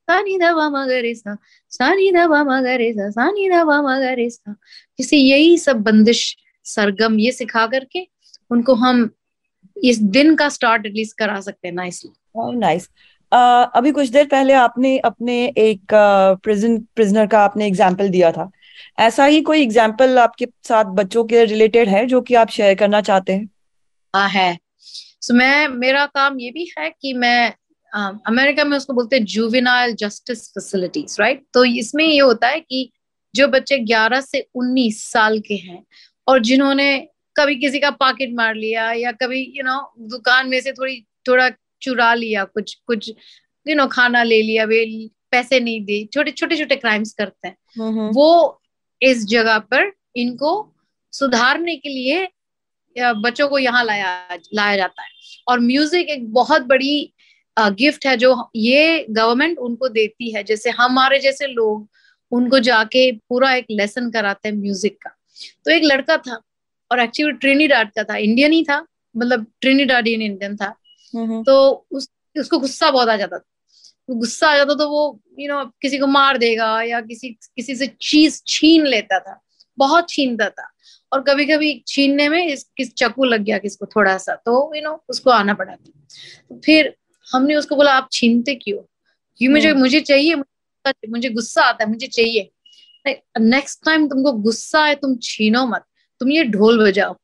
सानी 0.08 0.38
धवा 0.38 0.70
मगरे 0.70 1.14
सा 1.16 1.36
सानी 1.72 2.12
धवा 2.12 2.44
मगरे 2.44 2.92
सा 2.94 3.10
सानी 3.10 3.50
धवा 3.50 3.82
मगरे 3.82 4.30
सा। 4.30 4.56
इसे 5.00 5.18
यही 5.18 5.58
सब 5.58 5.82
बंदिश 5.82 6.36
सरगम 6.66 7.20
ये 7.20 7.32
सिखा 7.32 7.66
करके 7.68 8.06
उनको 8.52 8.74
हम 8.76 9.10
इस 9.78 10.02
दिन 10.16 10.36
का 10.36 10.50
स्टार्ट 10.50 10.86
एटलीस्ट 10.86 11.18
करा 11.18 11.40
सकते 11.42 11.68
हैं 11.68 11.76
नाइसली 11.76 12.12
नाइस 12.58 12.90
uh, 13.32 13.68
अभी 13.76 13.92
कुछ 13.92 14.10
देर 14.10 14.26
पहले 14.26 14.54
आपने 14.54 14.98
अपने 15.00 15.36
एक 15.58 15.94
प्रिजन 16.44 16.78
uh, 16.78 16.84
प्रिजनर 16.96 17.28
का 17.28 17.40
आपने 17.40 17.68
एग्ज़ाम्पल 17.68 18.10
दिया 18.10 18.32
था। 18.32 18.50
ऐसा 19.00 19.26
ही 19.26 19.42
कोई 19.42 19.62
एग्ज़ाम्पल 19.62 20.20
आपके 20.20 20.46
साथ 20.64 20.86
बच्चों 20.86 21.24
के 21.24 21.46
रिलेटेड 21.46 21.90
है 21.90 22.06
जो 22.06 22.22
कि 22.22 22.36
आप 22.36 22.50
शेयर 22.50 22.76
करना 22.76 23.02
चाहते 23.02 23.34
हैं? 23.34 23.50
हाँ 24.16 24.30
है। 24.30 24.58
सो 24.78 25.34
so, 25.34 25.40
मैं 25.40 25.68
मेरा 25.68 26.06
काम 26.06 26.40
ये 26.40 26.52
भी 26.52 26.72
है 26.80 26.90
कि 26.90 27.14
मैं 27.14 27.54
अमेरिका 28.28 28.64
में 28.64 28.78
उसको 28.78 28.94
बोलते 28.94 29.16
हैं 29.16 29.26
जुविनाइल 29.26 29.96
जस्टिस 29.96 30.50
फैसिलिटीज़ 30.50 31.22
राइट 31.22 31.46
तो 31.54 31.66
इसमें 31.66 32.06
ये 32.06 32.20
होता 32.20 32.48
है 32.48 32.60
कि 32.60 32.92
जो 33.36 33.48
बच्चे 33.48 33.78
11 33.78 34.22
से 34.22 34.48
19 34.58 34.92
साल 34.92 35.40
के 35.40 35.54
हैं 35.54 35.84
और 36.28 36.40
जिन्होंने 36.40 37.08
कभी 37.38 37.56
किसी 37.56 37.80
का 37.80 37.90
पॉकेट 37.90 38.30
मार 38.34 38.56
लिया 38.56 38.92
या 38.92 39.12
कभी 39.12 39.42
यू 39.42 39.64
you 39.64 39.66
नो 39.66 39.74
know, 39.74 40.12
दुकान 40.12 40.50
में 40.50 40.62
से 40.62 40.72
थोड़ी 40.72 41.06
थोड़ा 41.28 41.50
चुरा 41.82 42.14
लिया 42.14 42.44
कुछ 42.44 42.74
कुछ 42.88 43.10
यू 43.10 43.16
you 43.66 43.78
नो 43.78 43.84
know, 43.84 43.96
खाना 43.96 44.24
ले 44.24 44.42
लिया 44.42 44.64
वे 44.64 45.10
पैसे 45.32 45.60
नहीं 45.60 45.86
दी 45.86 46.10
छोटे 46.14 46.32
छोटे 46.32 46.58
छोटे 46.58 46.76
क्राइम्स 46.76 47.14
करते 47.14 47.48
हैं। 47.48 47.58
हम्म, 47.80 48.00
हम्म। 48.00 48.12
वो 48.14 48.61
इस 49.02 49.26
जगह 49.28 49.58
पर 49.72 49.92
इनको 50.16 50.52
सुधारने 51.14 51.76
के 51.76 51.90
लिए 51.90 52.28
बच्चों 52.96 53.48
को 53.48 53.58
यहाँ 53.60 53.84
लाया 53.86 54.38
लाया 54.54 54.76
जाता 54.78 55.04
है। 55.04 55.10
और 55.48 55.60
म्यूज़िक 55.60 56.10
एक 56.10 56.32
बहुत 56.34 56.62
बड़ी 56.68 57.14
गिफ्ट 57.58 58.06
है 58.06 58.16
जो 58.18 58.36
ये 58.56 59.06
गवर्नमेंट 59.10 59.58
उनको 59.60 59.90
देती 59.90 60.32
है। 60.34 60.44
जैसे 60.44 60.70
हमारे 60.72 61.20
जैसे 61.20 61.48
लोग 61.48 61.88
उनको 62.32 62.60
जाके 62.60 63.12
पूरा 63.12 63.54
एक 63.54 63.66
लेसन 63.72 64.10
कराते 64.12 64.50
हैं 64.50 64.56
म्यूज़िक 64.56 64.98
का। 65.02 65.10
तो 65.66 65.72
एक 65.72 65.84
लड़का 65.84 66.18
था 66.18 66.42
और 66.92 67.00
एक्चुअली 67.00 67.32
ट्रिनीडाड 67.34 67.92
का 67.92 68.04
था। 68.04 68.16
इंडियन 68.18 68.52
ही 68.52 68.64
था 68.64 68.86
मतलब 69.16 69.46
ट्रिनीडाडियन 69.62 70.22
इंडियन 70.22 70.56
था। 70.58 70.74
तो 71.44 71.86
उस 71.92 72.10
उसको 72.36 72.58
गुस्सा 72.60 72.90
बहुत 72.92 73.10
आ 73.10 73.16
जाता 73.18 73.38
था। 73.38 73.44
गुस्सा 74.16 74.50
आ 74.50 74.58
जाता 74.58 74.74
तो 74.74 74.90
वो 74.90 75.22
यू 75.40 75.48
you 75.48 75.56
नो 75.56 75.62
know, 75.62 75.74
किसी 75.82 75.98
को 75.98 76.08
मार 76.08 76.38
देगा 76.38 76.82
या 76.82 77.02
किसी 77.02 77.30
किसी 77.30 77.76
से 77.76 77.88
चीज़ 78.02 78.42
छीन 78.48 78.86
लेता 78.86 79.20
था 79.20 79.40
बहुत 79.78 80.10
छीनता 80.10 80.50
था। 80.50 80.68
और 81.14 81.22
कभी 81.22 81.46
कभी 81.46 81.84
छीनने 81.88 82.30
में 82.30 82.48
इस 82.48 82.64
किस 82.78 82.94
चक्कू 82.96 83.26
लग 83.26 83.42
गया 83.42 83.58
किसको 83.58 83.86
थोड़ा 83.86 84.18
सा 84.18 84.36
तो 84.36 84.76
यू 84.76 84.82
you 84.82 84.84
नो 84.84 84.90
know, 84.90 85.10
उसको 85.10 85.30
आना 85.30 85.54
पड़ा 85.54 85.76
था। 85.76 85.92
तो 86.50 86.62
फिर 86.66 86.96
हमने 87.32 87.56
उसको 87.56 87.76
बोला 87.76 87.94
आप 87.94 88.08
छीनते 88.12 88.56
क्यों? 88.56 88.78
क्यों 89.38 89.52
मुझे 89.52 89.70
हम्म। 89.70 89.80
मुझे 89.80 90.02
चाहिए 90.02 90.36
मुझे 91.10 91.30
गुस्सा 91.30 91.64
आता 91.64 91.84
है 91.84 91.90
मुझे 91.90 92.08
चाहिए। 92.08 92.50
नेक्स्ट 93.40 93.86
टाइम 93.86 94.08
तुमको 94.08 94.32
गुस्सा 94.32 94.86
है 94.86 94.96
तुम 94.96 95.16
छीनो 95.24 95.66
मत। 95.68 95.84
तुम 96.20 96.32
ये 96.32 96.44
ढोल 96.44 96.84
बजाओ 96.88 97.16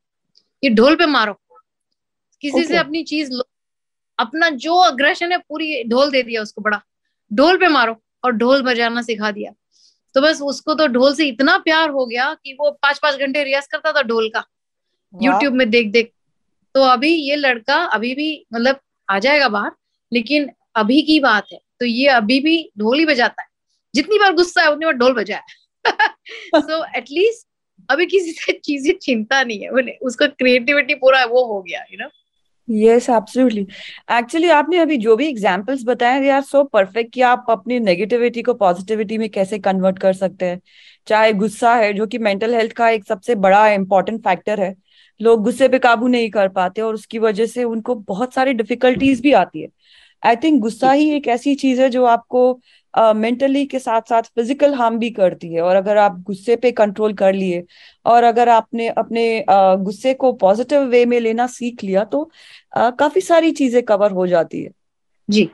ये 0.64 0.70
ढोल 0.70 0.96
पे 0.96 1.06
मारो। 1.06 1.34
किसी 2.42 2.58
okay. 2.58 2.68
से 2.68 2.78
अपनी 2.78 3.04
चीज़ 3.04 3.32
लो 3.32 3.44
अपना 4.20 4.50
जो 4.50 4.76
अग्रेशन 4.76 5.32
है 5.32 5.38
पूरी 5.40 5.84
ढोल 5.84 6.12
दे 6.12 6.24
दिया 6.24 6.42
उसको 6.42 6.62
बड़ा। 6.62 6.82
ढोल 7.32 7.58
पे 7.58 7.68
मारो 7.68 7.96
और 8.24 8.32
ढोल 8.32 8.62
बजाना 8.62 9.02
सिखा 9.02 9.32
दिया। 9.32 9.52
तो 10.16 10.22
बस 10.22 10.42
उसको 10.42 10.74
तो 10.74 10.88
ढोल 10.88 11.14
से 11.16 11.28
इतना 11.28 11.58
प्यार 11.58 11.90
हो 11.90 12.06
गया 12.06 12.34
कि 12.34 12.54
वो 12.54 12.72
पाँच 12.72 13.00
पाँच 13.00 13.16
घंटे 13.16 13.44
रियाज 13.44 13.68
करता 13.68 13.92
था 13.92 14.02
ढोल 14.02 14.30
का। 14.30 14.44
यूट्यूब 15.14 15.54
में 15.54 15.70
देख 15.70 15.92
देख। 15.92 16.12
तो 16.76 16.82
अभी 16.84 17.14
ये 17.14 17.36
लड़का 17.36 17.76
अभी 17.86 18.14
भी 18.16 18.46
मतलब 18.54 18.80
आ 19.10 19.20
जाएगा 19.20 19.50
बाहर 19.50 19.72
लेकिन 20.12 20.50
अभी 20.76 21.02
की 21.02 21.20
बात 21.20 21.48
है। 21.54 21.60
तो 21.80 21.86
ये 21.86 22.08
अभी 22.08 22.40
भी 22.40 22.58
ढोल 22.80 23.00
ही 23.00 23.06
बजाता 23.06 23.42
है। 23.42 23.48
जितनी 23.96 24.20
बार 24.20 24.34
गुस्सा 24.34 24.62
है 24.62 24.72
उतनी 24.72 24.86
बार 24.86 24.94
ढोल 24.94 25.14
बजाया 25.14 25.44
सो 26.56 26.84
एटलीस्ट 26.98 27.48
अभी 27.90 28.06
किसी 28.06 28.32
से 28.32 28.54
चीज़ें 28.54 28.94
चिंता 29.02 29.44
नहीं 29.44 29.60
है। 29.60 29.98
उसका 30.02 30.28
क्रिएटिविटी 30.28 30.94
पूरा 30.96 31.24
वो 31.26 31.44
हो 31.46 31.62
गया 31.62 31.84
you 31.92 31.98
know 32.02 32.10
yes 32.68 33.10
absolutely 33.10 33.66
actually 34.12 34.50
आपने 34.50 34.78
अभी 34.78 34.98
जो 34.98 35.16
भी 35.16 35.28
एग्जांपल्स 35.28 35.84
बताए 35.86 36.20
दे 36.20 36.30
आर 36.30 36.42
सो 36.42 36.64
परफेक्ट 36.64 37.14
कि 37.14 37.22
आप 37.22 37.46
अपनी 37.50 37.80
नेगेटिविटी 37.80 38.42
को 38.42 38.54
पॉजिटिविटी 38.54 39.18
में 39.18 39.30
कैसे 39.30 39.60
कन्वर्ट 39.60 40.00
कर 40.00 40.14
सकते 40.14 40.46
हैं। 40.46 40.60
चाहे 41.08 41.34
गुस्सा 41.34 41.76
है, 41.76 41.94
जो 41.94 42.08
कि 42.08 42.18
मेंटल 42.18 42.56
हेल्थ 42.56 42.72
का 42.72 42.90
एक 42.90 43.06
सबसे 43.06 43.36
बड़ा 43.36 43.68
इंपॉर्टेंट 43.70 44.20
फैक्टर 44.24 44.60
है, 44.60 44.76
लोग 45.20 45.44
गुस्से 45.44 45.68
पे 45.68 45.80
काबू 45.80 46.08
नहीं 46.08 46.30
कर 46.30 46.48
पाते 46.48 46.82
और 46.82 46.94
उसकी 46.94 47.20
वजह 47.20 47.46
से 47.46 47.64
उनको 47.64 47.96
बहुत 47.96 48.34
सारी 48.34 48.54
डिफिकल्टीज 48.54 49.22
भी 49.22 49.32
आती 49.34 49.62
है। 49.62 49.68
आई 50.24 50.36
थिंक 50.36 50.60
गुस्सा 50.62 50.92
ही 50.92 51.10
एक 51.12 51.28
ऐसी 51.28 51.56
चीज़ 51.56 51.82
है 51.82 51.90
जो 51.90 52.06
आपको 52.06 52.60
मेंटली 53.00 53.66
uh, 53.66 53.72
के 53.72 53.80
साथ 53.80 54.02
साथ 54.02 54.24
फ़िज़िकल 54.24 54.74
हार्म 54.74 55.00
भी 55.00 55.10
करती 55.10 55.54
है 55.54 55.62
और 55.62 55.76
अगर 55.76 55.98
आप 55.98 56.20
गुस्से 56.22 56.56
पे 56.56 56.72
कंट्रोल 56.72 57.14
कर 57.14 57.34
लिए 57.34 57.64
और 58.06 58.24
अगर 58.24 58.50
आपने 58.50 58.88
अपने 58.88 59.46
uh, 59.50 59.78
गुस्से 59.78 60.14
को 60.14 60.34
पॉजिटिव 60.34 60.82
वे 60.82 61.06
में 61.06 61.20
लेना 61.20 61.48
सीख 61.48 61.84
लिया 61.84 62.04
तो 62.04 62.32
uh, 62.78 62.92
काफ़ी 63.00 63.22
सारी 63.22 63.52
चीज़ें 63.52 63.84
कवर 63.84 64.12
हो 64.12 64.28
जाती 64.28 64.64
है। 64.64 64.70
जी। 65.30 65.50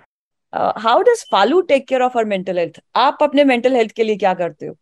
How 0.56 1.02
does 1.02 1.26
Falu 1.32 1.62
take 1.62 1.88
care 1.88 2.02
of 2.02 2.18
our 2.18 2.26
mental 2.26 2.60
health 2.60 2.80
आप 2.96 3.18
अपने 3.22 3.44
मेंटल 3.44 3.76
हेल्थ 3.76 3.92
के 3.92 4.04
लिए 4.04 4.16
क्या 4.16 4.34
करते 4.34 4.66
हो? 4.66 4.78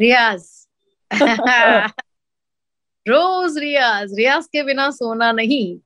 रियाज। 0.00 0.68
रोज 3.08 3.58
रियाज। 3.58 4.14
रियाज 4.14 4.46
के 4.46 4.62
बिना 4.62 4.90
सोना 4.90 5.32
नहीं। 5.32 5.78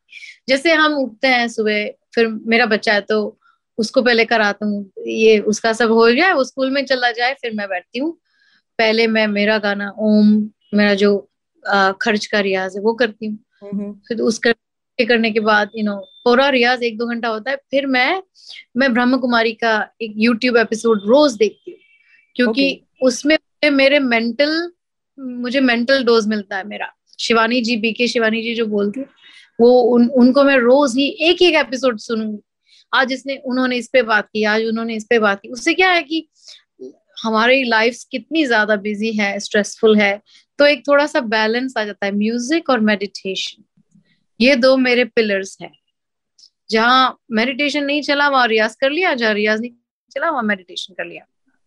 जैसे 0.49 0.73
हम 0.73 0.95
उठते 0.95 1.29
हैं 1.29 1.49
सुबह 1.49 1.87
फिर 2.15 2.29
मेरा 2.29 2.67
बच्चा 2.67 2.93
है 2.93 3.01
तो 3.01 3.39
उसको 3.79 4.03
पहले 4.03 4.25
कराता 4.25 4.67
हूँ। 4.67 4.91
ये 5.07 5.39
उसका 5.39 5.73
सब 5.73 5.91
हो 5.91 6.11
जाए 6.13 6.33
वो 6.33 6.45
स्कूल 6.45 6.71
में 6.71 6.85
चला 6.87 7.11
जाए 7.11 7.35
फिर 7.35 7.53
मैं 7.55 7.69
बैठती 7.69 7.99
हूँ। 7.99 8.13
पहले 8.79 9.07
मैं 9.07 9.27
मेरा 9.27 9.59
गाना 9.59 9.93
ओम 9.99 10.51
मेरा 10.75 10.95
जो 10.95 11.29
आ, 11.65 11.93
खर्च 11.93 12.27
का 12.27 12.41
रियाज 12.41 12.77
है 12.77 12.83
वो 12.83 12.93
करती 12.95 13.27
हूँ। 13.27 13.39
हम्म। 13.63 13.93
फिर 14.09 14.21
उसका 14.21 14.53
करने 14.99 15.31
के 15.31 15.41
बाद 15.41 15.71
यू 15.77 15.85
नो 15.85 15.97
पूरा 16.25 16.49
रियाज 16.49 16.83
एक 16.83 16.99
दो 16.99 17.07
घंटा 17.07 17.29
होता 17.29 17.51
है। 17.51 17.57
फिर 17.57 17.87
मैं 17.87 18.23
मैं 18.77 18.93
ब्रह्म 18.93 19.19
कुमारी 19.19 19.53
का 19.53 19.91
एक 20.03 20.15
यूट्यूब 20.17 20.57
एपिसोड 20.57 21.03
रोज 21.07 21.33
देखती 21.33 21.71
हूँ। 21.71 21.79
क्योंकि 22.37 22.71
okay. 22.75 23.07
उसमें 23.07 23.39
मेरे 23.71 23.99
मेंटल 23.99 24.73
मुझे 25.19 25.61
मेंटल 25.61 26.05
डोज 26.05 26.27
मिलता 26.27 26.57
है 26.57 26.67
मेरा। 26.69 26.93
शिवानी 27.21 27.61
जी 27.61 27.77
बीके 27.77 28.09
शिवानी 28.09 28.43
जी 28.43 28.55
जो 28.55 28.67
बोलती 28.67 29.01
वो 29.61 29.71
उन 29.81 30.09
उनको 30.09 30.45
मैं 30.45 30.57
रोज 30.57 30.97
ही 30.97 31.09
एक 31.21 31.43
एक 31.43 31.55
एपिसोड 31.55 31.99
सुनूँगी। 31.99 32.39
आज 32.95 33.13
इसने, 33.13 33.37
उन्होंने 33.37 33.77
इस 33.77 33.89
पे 33.89 34.03
बात 34.05 34.27
की, 34.27 34.45
आज 34.45 34.65
उन्होंने 34.65 34.97
इस 34.97 35.07
पे 35.11 35.19
बात 35.19 35.41
की। 35.41 35.49
उससे 35.49 35.75
क्या 35.75 35.91
है 35.91 36.03
कि 36.03 36.27
हमारी 37.17 37.63
लाइफ 37.65 37.99
कितनी 38.11 38.45
ज़्यादा 38.47 38.77
बिज़ी 38.79 39.13
है 39.13 39.39
स्ट्रेसफुल 39.41 39.97
है 39.97 40.21
तो 40.59 40.67
एक 40.67 40.83
थोड़ा 40.89 41.07
सा 41.07 41.21
बैलेंस 41.21 41.75
आ 41.79 41.85
जाता 41.85 42.07
है 42.07 42.13
म्यूज़िक 42.13 42.71
और 42.71 42.81
मेडिटेशन 42.83 43.63
ये 44.41 44.57
दो 44.57 44.77
मेरे 44.79 45.05
पिलर्स 45.07 45.57
हैं। 45.63 45.71
जहाँ 46.71 47.19
मेडिटेशन 47.33 47.85
नहीं 47.85 48.03
चला, 48.03 48.29
वहाँ 48.29 48.47
रियाज 48.49 48.75
कर 48.77 48.91
लिया, 48.91 49.15
जहाँ 49.15 49.35
रियाज 49.35 49.61
नहीं 49.61 49.71
चला, 50.11 50.31
वहाँ 50.31 50.43
मेडिटेशन 50.43 50.95
कर 50.95 51.05
लिया। 51.05 51.25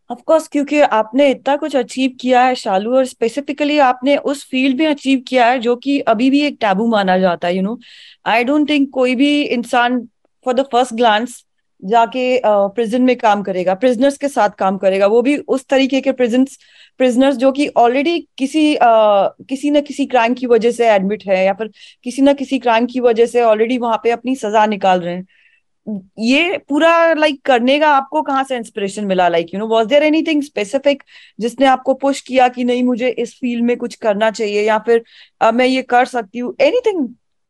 ऑफ़ 0.10 0.22
कोर्स 0.25 0.48
क्योंकि 0.48 0.79
आपने 0.81 1.29
इतना 1.31 1.55
कुछ 1.55 1.75
अचीव 1.75 2.12
किया 2.22 2.41
है, 2.41 2.55
शालू, 2.55 2.96
और 2.96 3.05
स्पेसिफिकली 3.05 3.77
आपने 3.79 4.15
उस 4.17 4.43
फ़ील्ड 4.46 4.79
में 4.79 4.88
अचीव 4.88 5.24
किया 5.27 5.46
है, 5.48 5.60
जो 5.60 5.75
कि 5.75 6.00
अभी 6.01 6.29
भी 6.29 6.41
एक 6.41 6.57
टैबू 6.62 6.88
माना 6.88 7.17
जाता 7.17 7.48
है 7.48 7.55
you 7.55 7.62
know 7.62 7.77
I 8.25 8.43
don't 8.43 8.69
think 8.69 8.89
कोई 8.93 9.15
भी 9.15 9.41
इंसान 9.41 10.00
फॉर 10.48 10.54
द 10.54 10.66
फ़र्स्ट 10.72 10.94
ग्लांस 10.94 11.44
जाके 11.84 12.42
प्रिजन 12.46 13.01
में 13.01 13.16
काम 13.16 13.42
करेगा 13.44 13.74
प्रिजनर्स 13.75 14.18
के 14.18 14.27
साथ 14.27 14.50
काम 14.60 14.77
करेगा। 14.77 15.08
वो 15.08 15.22
भी 15.22 15.36
उस 15.38 15.66
तरीके 15.70 16.00
के 16.01 16.12
प्रिजन्स 16.12 16.58
प्रिजनर्स 16.98 17.36
जो 17.38 17.51
कि 17.51 17.68
ऑलरेडी 17.77 18.18
किसी 18.38 18.63
uh, 18.75 19.30
किसी 19.50 19.70
न 19.72 19.82
किसी 19.82 20.06
क्राइम 20.06 20.34
की 20.34 20.48
वजह 20.48 20.72
से 20.72 20.88
एडमिट 20.89 21.24
है 21.27 21.46
या 21.46 21.54
फिर 21.54 21.70
किसी 22.04 22.22
न 22.22 22.34
किसी 22.34 22.60
क्राइम 22.60 22.86
की 22.86 23.00
वजह 23.00 23.25
से 23.25 23.42
ऑलरेडी 23.44 23.77
वहाँ 23.77 24.00
पे 24.04 24.12
अपनी 24.12 24.36
सजा 24.36 24.66
निकाल 24.66 25.01
रहे 25.01 25.16
हैं। 25.16 25.27
ये 26.20 26.58
पूरा 26.70 27.13
लाइक 27.13 27.34
like, 27.34 27.46
करने 27.46 27.80
का 27.80 27.89
आपको 27.89 28.22
कहाँ 28.22 28.44
से 28.44 28.56
इंस्पिरेशन 28.58 29.06
मिला? 29.06 29.27
Like 29.27 29.54
you 29.54 29.60
know 29.60 29.68
was 29.68 29.88
there 29.88 30.04
anything 30.04 30.42
specific 30.44 31.04
जिसने 31.39 31.66
आपको 31.66 31.94
पुश 31.94 32.22
किया 32.22 32.48
कि 32.50 32.63
नहीं 32.63 32.84
मुझे 32.84 33.10
इस 33.10 33.34
फ़ील्ड 33.42 33.66
में 33.66 33.75
कुछ 33.77 33.96
करना 33.96 34.32
चाहिए 34.32 34.68
या 34.68 34.77
फिर 34.80 35.04
uh, 35.44 35.54
मैं 35.54 35.66
ये 35.66 35.82
कर 35.82 36.06
सकती 36.06 36.39
हूँ 36.39 36.56
anything 36.62 37.08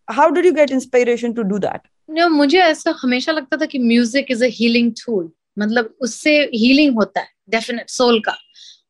how 0.08 0.30
did 0.30 0.46
you 0.46 0.52
get 0.54 0.72
inspiration 0.72 1.34
to 1.34 1.42
do 1.44 1.58
that 1.60 1.88
मुझे 2.10 2.60
ऐसा 2.60 2.94
हमेशा 3.02 3.32
लगता 3.32 3.58
था 3.58 3.66
कि 3.66 3.80
music 3.80 4.32
is 4.32 4.44
a 4.46 4.48
healing 4.52 4.92
tool 4.96 5.30
मतलब 5.60 5.94
उससे 6.02 6.32
हीलिंग 6.54 6.96
होता 6.96 7.22
है 7.22 7.28
डेफिनेट 7.50 7.90
सोल 7.90 8.20
का। 8.20 8.36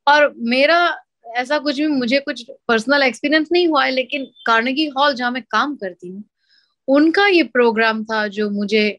और 0.08 0.34
मेरा 0.48 0.78
ऐसा 1.38 1.58
कुछ 1.60 1.80
भी, 1.80 1.88
मुझे 1.88 2.20
कुछ 2.20 2.46
पर्सनल 2.68 3.04
एक्सपीरियंस 3.04 3.48
नहीं 3.52 3.68
हुआ 3.68 3.84
है, 3.86 3.92
लेकिन 3.92 4.26
कार्नेगी 4.46 4.86
हॉल 4.98 5.14
जहाँ 5.14 5.32
मैं 5.32 5.42
काम 5.44 5.76
करती 5.76 6.08
हूँ, 6.10 6.24
उनका 6.88 7.28
ये 7.28 7.44
प्रोग्राम 7.46 8.04
था 8.04 8.28
जो 8.30 8.50
मुझे 8.52 8.98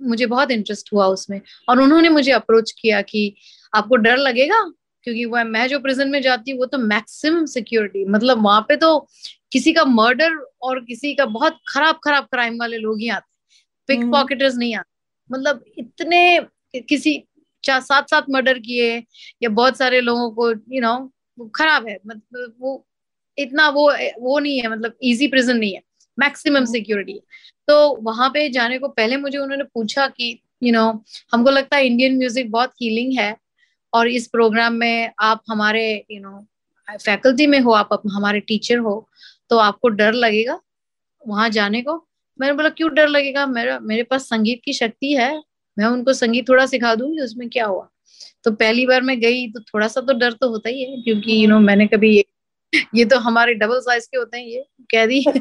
मुझे 0.00 0.26
बहुत 0.26 0.50
इंटरेस्ट 0.50 0.92
हुआ 0.92 1.06
उसमें। 1.06 1.40
और 1.68 1.80
उन्होंने 1.80 2.08
मुझे 2.08 2.32
अप्रोच 2.32 2.70
किया 2.80 3.00
कि 3.02 3.34
आपको 3.72 3.96
डर 3.96 4.16
लगेगा? 4.16 4.60
क्योंकि 5.06 5.24
वह, 5.24 5.44
मैं 5.44 5.66
जो 5.68 5.78
प्रिजन 5.80 6.08
में 6.08 6.20
जाती 6.22 6.50
हूँ, 6.50 6.58
वो 6.60 6.66
तो 6.66 6.78
मैक्सिमम 6.78 7.44
सिक्योरिटी 7.46 8.04
मतलब 8.06 8.42
वहाँ 8.44 8.60
पे 8.68 8.76
तो 8.76 9.08
किसी 9.52 9.72
का 9.72 9.84
मर्डर 9.84 10.36
और 10.62 10.80
किसी 10.84 11.14
का 11.14 11.24
बहुत 11.26 11.58
खराब 11.68 12.00
खराब 12.04 12.24
क्राइम 12.24 12.58
वाले 12.60 12.78
लोग 12.78 12.98
ही 13.00 13.08
आते 13.08 13.26
पिक 13.88 13.98
हम्म। 14.00 14.12
पॉकेटर्स 14.12 14.56
नहीं 14.56 14.74
आते। 14.74 14.90
मतलब 15.30 15.64
इतने 15.78 16.40
किसी 16.88 17.22
चार 17.64 17.80
सात 17.80 18.10
सात 18.10 18.26
मर्डर 18.30 18.58
किए 18.58 18.96
या 19.42 19.48
बहुत 19.48 19.76
सारे 19.78 20.00
लोगों 20.00 20.30
को 20.30 20.50
यू 20.50 20.80
नो 20.80 21.48
खराब 21.54 21.88
है। 21.88 21.98
मतलब 22.06 22.54
वो 22.60 22.84
इतना 23.38 23.68
वो 23.68 23.90
वो 24.20 24.38
नहीं 24.38 24.60
है 24.60 24.68
मतलब 24.68 24.96
इजी 25.02 25.26
प्रिजन 25.28 25.56
नहीं 25.56 25.72
है। 25.74 25.82
Maximum 26.18 26.64
security 26.64 27.12
hmm. 27.12 27.64
तो 27.68 28.02
वहाँ 28.02 28.28
पे 28.30 28.48
जाने 28.48 28.78
को 28.78 28.88
पहले 28.88 29.16
मुझे 29.16 29.38
उन्होंने 29.38 29.64
पूछा 29.64 30.06
कि 30.08 30.30
यू 30.62 30.68
you 30.68 30.74
नो 30.74 30.90
know, 30.92 31.00
हमको 31.32 31.50
लगता 31.50 31.76
है 31.76 31.86
इंडियन 31.86 32.16
म्यूज़िक 32.18 32.50
बहुत 32.50 32.72
हीलिंग 32.82 33.18
है 33.18 33.36
और 33.92 34.08
इस 34.08 34.26
प्रोग्राम 34.26 34.74
में 34.74 35.10
आप 35.20 35.42
हमारे 35.50 35.84
यू 36.10 36.20
नो 36.20 36.46
फैकल्टी 36.88 37.46
में 37.46 37.58
हो 37.60 37.72
आप 37.72 38.02
हमारे 38.12 38.40
टीचर 38.40 38.78
हो 38.78 39.08
तो 39.50 39.56
आपको 39.58 39.88
डर 39.88 40.12
लगेगा 40.12 40.60
वहाँ 41.26 41.48
जाने 41.48 41.82
को। 41.82 42.08
मैंने 42.40 42.52
बोला 42.54 42.68
क्यों 42.68 42.94
डर 42.94 43.08
लगेगा? 43.08 43.46
मेरा 43.46 43.78
मेरे 43.80 44.02
पास 44.02 44.22
संगीत 44.22 44.60
की 44.64 44.72
शक्ति 44.72 45.12
है। 45.12 45.42
मैं 45.78 45.86
उनको 45.86 46.12
संगीत 46.12 46.48
थोड़ा 46.48 46.66
सिखा 46.66 46.94
दूँगी 46.94 47.20
उसमें 47.20 47.48
क्या 47.50 47.66
हुआ? 47.66 47.88
तो 48.44 48.52
पहली 48.52 48.86
बार 48.86 49.02
मैं 49.02 49.20
गई 49.20 49.52
तो 49.52 49.60
थोड़ा 49.60 49.88
सा 49.88 50.00
तो 50.00 50.18
डर 50.18 50.32
तो 50.32 50.48
होता 50.48 50.68
ही 50.68 50.82
है 50.82 51.02
क्योंकि 51.02 51.44
यू 51.44 51.48
नो 51.48 51.60
मैंने 51.60 51.86
कभी 51.86 52.16
ये 52.16 52.24
ये 52.94 53.04
तो 53.04 53.18
हमारे 53.18 53.54
डबल 53.54 53.80
साइज़ 53.80 54.06
के 54.06 54.18
होते 54.18 54.38
हैं 54.38 54.46
ये 54.46 54.66
कैदी। 54.90 55.24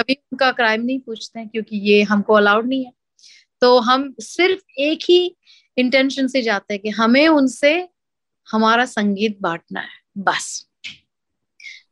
कभी 0.00 0.12
उनका 0.14 0.52
क्राइम 0.52 0.82
नहीं 0.82 1.00
पूछते 1.00 1.40
हैं 1.40 1.48
क्योंकि 1.48 1.76
ये 1.76 2.02
हमको 2.02 2.34
अलाउड 2.34 2.68
नहीं 2.68 2.84
है। 2.84 2.92
तो 3.60 3.78
हम 3.78 4.14
सिर्फ़ 4.20 4.60
एक 4.78 4.98
ही 5.08 5.36
इंटेंशन 5.76 6.28
से 6.28 6.42
जाते 6.42 6.74
हैं 6.74 6.82
कि 6.82 6.88
हमें 6.88 7.28
उनसे 7.28 7.88
हमारा 8.52 8.84
संगीत 8.84 9.38
बांटना 9.40 9.80
है 9.80 9.88
बस। 10.18 10.65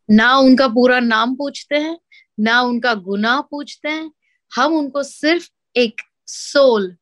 ना 0.08 0.36
उनका 0.38 0.68
पूरा 0.68 0.98
नाम 1.00 1.34
पूछते 1.36 1.76
हैं, 1.76 1.96
ना 2.38 2.60
उनका 2.62 2.94
गुनाह 2.94 3.40
पूछते 3.42 3.88
हैं। 3.88 4.10
हम 4.52 4.74
उनको 4.74 5.02
सिर्फ़ 5.02 5.48
एक 5.76 6.00
सोल, 6.28 6.94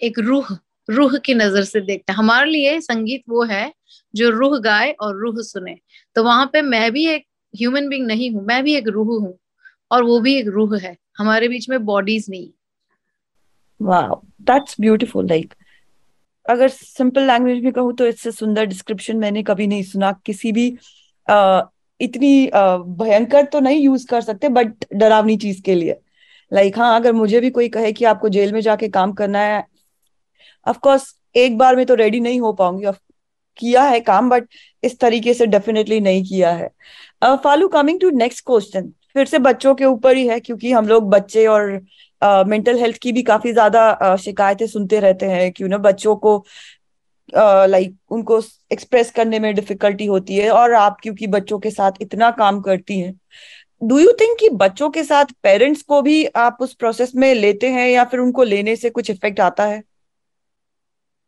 एक 0.00 0.18
रूह 0.18 0.56
रूह 0.88 1.16
की 1.18 1.34
नज़र 1.34 1.64
से 1.64 1.80
देखते 1.80 2.12
हैं। 2.12 2.18
हमारे 2.18 2.50
लिए 2.50 2.80
संगीत 2.80 3.22
वो 3.28 3.44
है 3.44 3.72
जो 4.14 4.30
रूह 4.30 4.58
गाए 4.60 4.90
और 4.92 5.16
रूह 5.16 5.42
सुने। 5.42 5.76
तो 6.16 6.24
वहाँ 6.24 6.46
पे 6.52 6.62
मैं 6.62 6.90
भी 6.92 7.06
एक 7.08 7.24
ह्यूमन 7.54 7.88
बींग 7.88 8.06
नहीं 8.06 8.30
हूँ, 8.30 8.44
मैं 8.44 8.62
भी 8.64 8.74
एक 8.74 8.88
रूह 8.88 9.18
हूँ 9.20 9.38
और 9.90 10.02
वो 10.02 10.18
भी 10.20 10.34
एक 10.36 10.46
रूह 10.48 10.78
है। 10.78 10.96
हमारे 11.18 11.48
बीच 11.48 11.68
में 11.70 11.84
बॉडीज 11.84 12.26
नहीं। 12.30 12.48
वाओ 13.80 14.20
दैट्स 14.42 14.76
ब्यूटीफुल 14.80 15.26
लाइक 15.28 15.54
अगर 16.46 16.68
सिंपल 16.68 17.26
लैंग्वेज 17.26 17.62
में 17.64 17.72
कहूँ 17.72 17.94
तो 17.96 18.06
इससे 18.06 18.30
सुंदर 18.32 18.64
डिस्क्रिप्शन 18.66 19.16
मैंने 19.16 19.42
कभी 19.42 19.66
नहीं 19.66 19.82
सुना। 19.84 20.12
किसी 20.26 20.52
भी 20.52 20.68
इतनी 22.02 22.50
भयंकर 22.98 23.44
तो 23.44 23.60
नहीं 23.60 23.80
यूज़ 23.80 24.06
कर 24.06 24.20
सकते 24.20 24.48
बट 24.50 24.84
डरावनी 24.94 25.36
चीज़ 25.36 25.62
के 25.62 25.74
लिए। 25.74 25.96
लाइक 26.52 26.66
like, 26.66 26.78
हाँ 26.78 26.96
अगर 26.96 27.12
मुझे 27.12 27.40
भी 27.40 27.50
कोई 27.50 27.68
कहे 27.68 27.92
कि 27.92 28.04
आपको 28.04 28.28
जेल 28.28 28.52
में 28.52 28.60
जाके 28.60 28.88
काम 28.90 29.12
करना 29.12 29.38
है 29.40 29.64
ऑफकोर्स 30.66 31.14
एक 31.36 31.56
बार 31.58 31.76
में 31.76 31.84
तो 31.86 31.94
रेडी 31.94 32.20
नहीं 32.20 32.40
हो 32.40 32.52
पाऊँगी। 32.52 32.90
किया 33.58 33.82
है 33.84 34.00
काम 34.00 34.30
बट 34.30 34.48
इस 34.82 34.98
तरीके 35.00 35.34
से 35.34 35.46
डेफिनेटली 35.46 36.00
नहीं 36.00 36.24
किया 36.24 36.50
है। 36.52 36.68
Falu 37.36 37.68
coming 37.68 38.00
to 38.00 38.10
next 38.10 38.44
question 38.46 38.92
फिर 39.14 39.26
से 39.26 39.38
बच्चों 39.38 39.74
के 39.74 39.84
ऊपर 39.84 40.16
ही 40.16 40.26
है 40.26 40.38
क्योंकि 40.40 40.72
हम 40.72 40.88
लोग 40.88 41.08
बच्चे 41.10 41.46
और 41.46 41.70
मेंटल 42.22 42.74
uh, 42.74 42.80
हेल्थ 42.80 42.96
की 43.02 43.12
भी 43.12 43.22
काफ़ी 43.22 43.52
ज़्यादा 43.52 43.98
uh, 44.00 44.16
शिकायतें 44.16 44.66
सुनते 44.66 45.00
रहते 45.00 45.26
हैं 45.26 45.50
कि 45.52 45.64
ना 45.64 45.78
बच्चों 45.78 46.14
को 46.16 46.44
लाइक 47.36 47.86
uh, 47.86 47.92
like, 47.92 48.10
उनको 48.10 48.42
एक्सप्रेस 48.72 49.10
करने 49.10 49.38
में 49.38 49.54
डिफिकल्टी 49.54 50.06
होती 50.06 50.36
है 50.36 50.50
और 50.50 50.72
आप 50.72 50.96
क्योंकि 51.02 51.26
बच्चों 51.26 51.58
के 51.58 51.70
साथ 51.70 51.92
इतना 52.00 52.30
काम 52.30 52.60
करती 52.60 53.00
हैं 53.00 53.20
डू 53.84 53.98
यू 53.98 54.12
थिंक 54.12 54.36
कि 54.40 54.48
बच्चों 54.48 54.90
के 54.90 55.04
साथ 55.04 55.24
पेरेंट्स 55.42 55.82
को 55.82 56.02
भी 56.02 56.24
आप 56.24 56.56
उस 56.60 56.74
प्रोसेस 56.74 57.12
में 57.16 57.34
लेते 57.34 57.68
हैं 57.68 57.88
या 57.88 58.04
फिर 58.04 58.20
उनको 58.20 58.42
लेने 58.42 58.76
से 58.76 58.90
कुछ 58.90 59.10
इफ़ेक्ट 59.10 59.40
आता 59.40 59.64
है? 59.64 59.82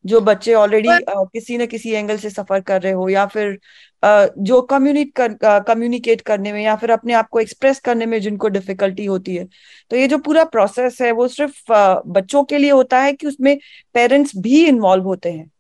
जो 0.07 0.21
बच्चे 0.21 0.55
ऑलरेडी 0.55 0.89
uh, 0.89 1.27
किसी 1.33 1.59
न 1.59 1.67
किसी 1.67 1.91
एंगल 1.91 2.17
से 2.17 2.31
सफ़र 2.31 2.61
कर 2.61 2.83
रहे 2.83 2.93
हो 2.93 3.09
या 3.09 3.27
फिर 3.27 3.59
uh, 4.05 4.29
जो 4.39 4.63
कम्युनिट 4.63 5.13
कर 5.21 5.35
कम्युनिकेट 5.43 6.21
करने 6.21 6.53
में 6.53 6.63
या 6.63 6.77
फिर 6.77 6.91
अपने 6.91 7.13
आप 7.13 7.29
को 7.29 7.41
एक्सप्रेस 7.41 7.81
करने 7.81 8.07
में 8.07 8.21
जिनको 8.21 8.49
डिफिकल्टी 8.49 9.05
होती 9.05 9.37
है। 9.37 9.49
तो 9.91 9.97
ये 9.97 10.09
जो 10.09 10.19
पूरा 10.19 10.45
प्रोसेस 10.45 10.99
है 11.03 11.13
वो 11.13 11.29
सिर्फ़ 11.29 11.73
बच्चों 12.07 12.45
के 12.45 12.59
लिए 12.59 12.71
होता 12.71 13.01
है 13.01 13.13
कि 13.13 13.27
उसमें 13.27 13.59
पेरेंट्स 13.95 14.33
भी 14.37 14.67
इन्वॉल्व 14.67 15.05
होते 15.05 15.33
हैं? 15.33 15.51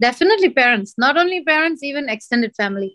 Definitely 0.00 0.48
parents 0.48 0.94
not 1.00 1.18
only 1.18 1.40
parents 1.40 1.84
even 1.84 2.08
extended 2.08 2.50
family 2.52 2.94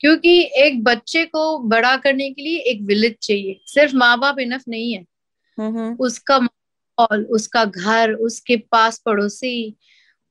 क्योंकि 0.00 0.38
एक 0.56 0.82
बच्चे 0.84 1.24
को 1.24 1.58
बड़ा 1.68 1.96
करने 1.96 2.30
के 2.30 2.42
लिए 2.42 2.58
एक 2.70 2.82
विलेज 2.82 3.14
चाहिए। 3.22 3.60
सिर्फ़ 3.66 3.94
माँ 3.96 4.18
बाप 4.20 4.38
इनफ 4.38 4.62
नहीं 4.68 4.92
है। 4.94 5.04
उसका 6.00 6.38
माहौल 6.40 7.24
उसका 7.32 7.64
घर 7.64 8.12
उसके 8.12 8.56
पास 8.72 8.98
पड़ोसी 9.06 9.54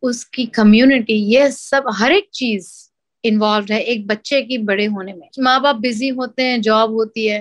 उसकी 0.03 0.45
कम्युनिटी 0.55 1.13
ये 1.33 1.49
सब 1.51 1.85
हर 1.93 2.11
एक 2.11 2.29
चीज़ 2.33 2.69
इन्वॉल्व 3.23 3.73
है 3.73 3.79
एक 3.81 4.05
बच्चे 4.07 4.41
की 4.41 4.57
बड़े 4.57 4.85
होने 4.85 5.13
में। 5.13 5.27
माँ 5.39 5.61
बाप 5.61 5.75
बिज़ी 5.75 6.07
होते 6.09 6.43
हैं 6.43 6.61
जॉब 6.61 6.91
होती 6.91 7.25
है 7.27 7.39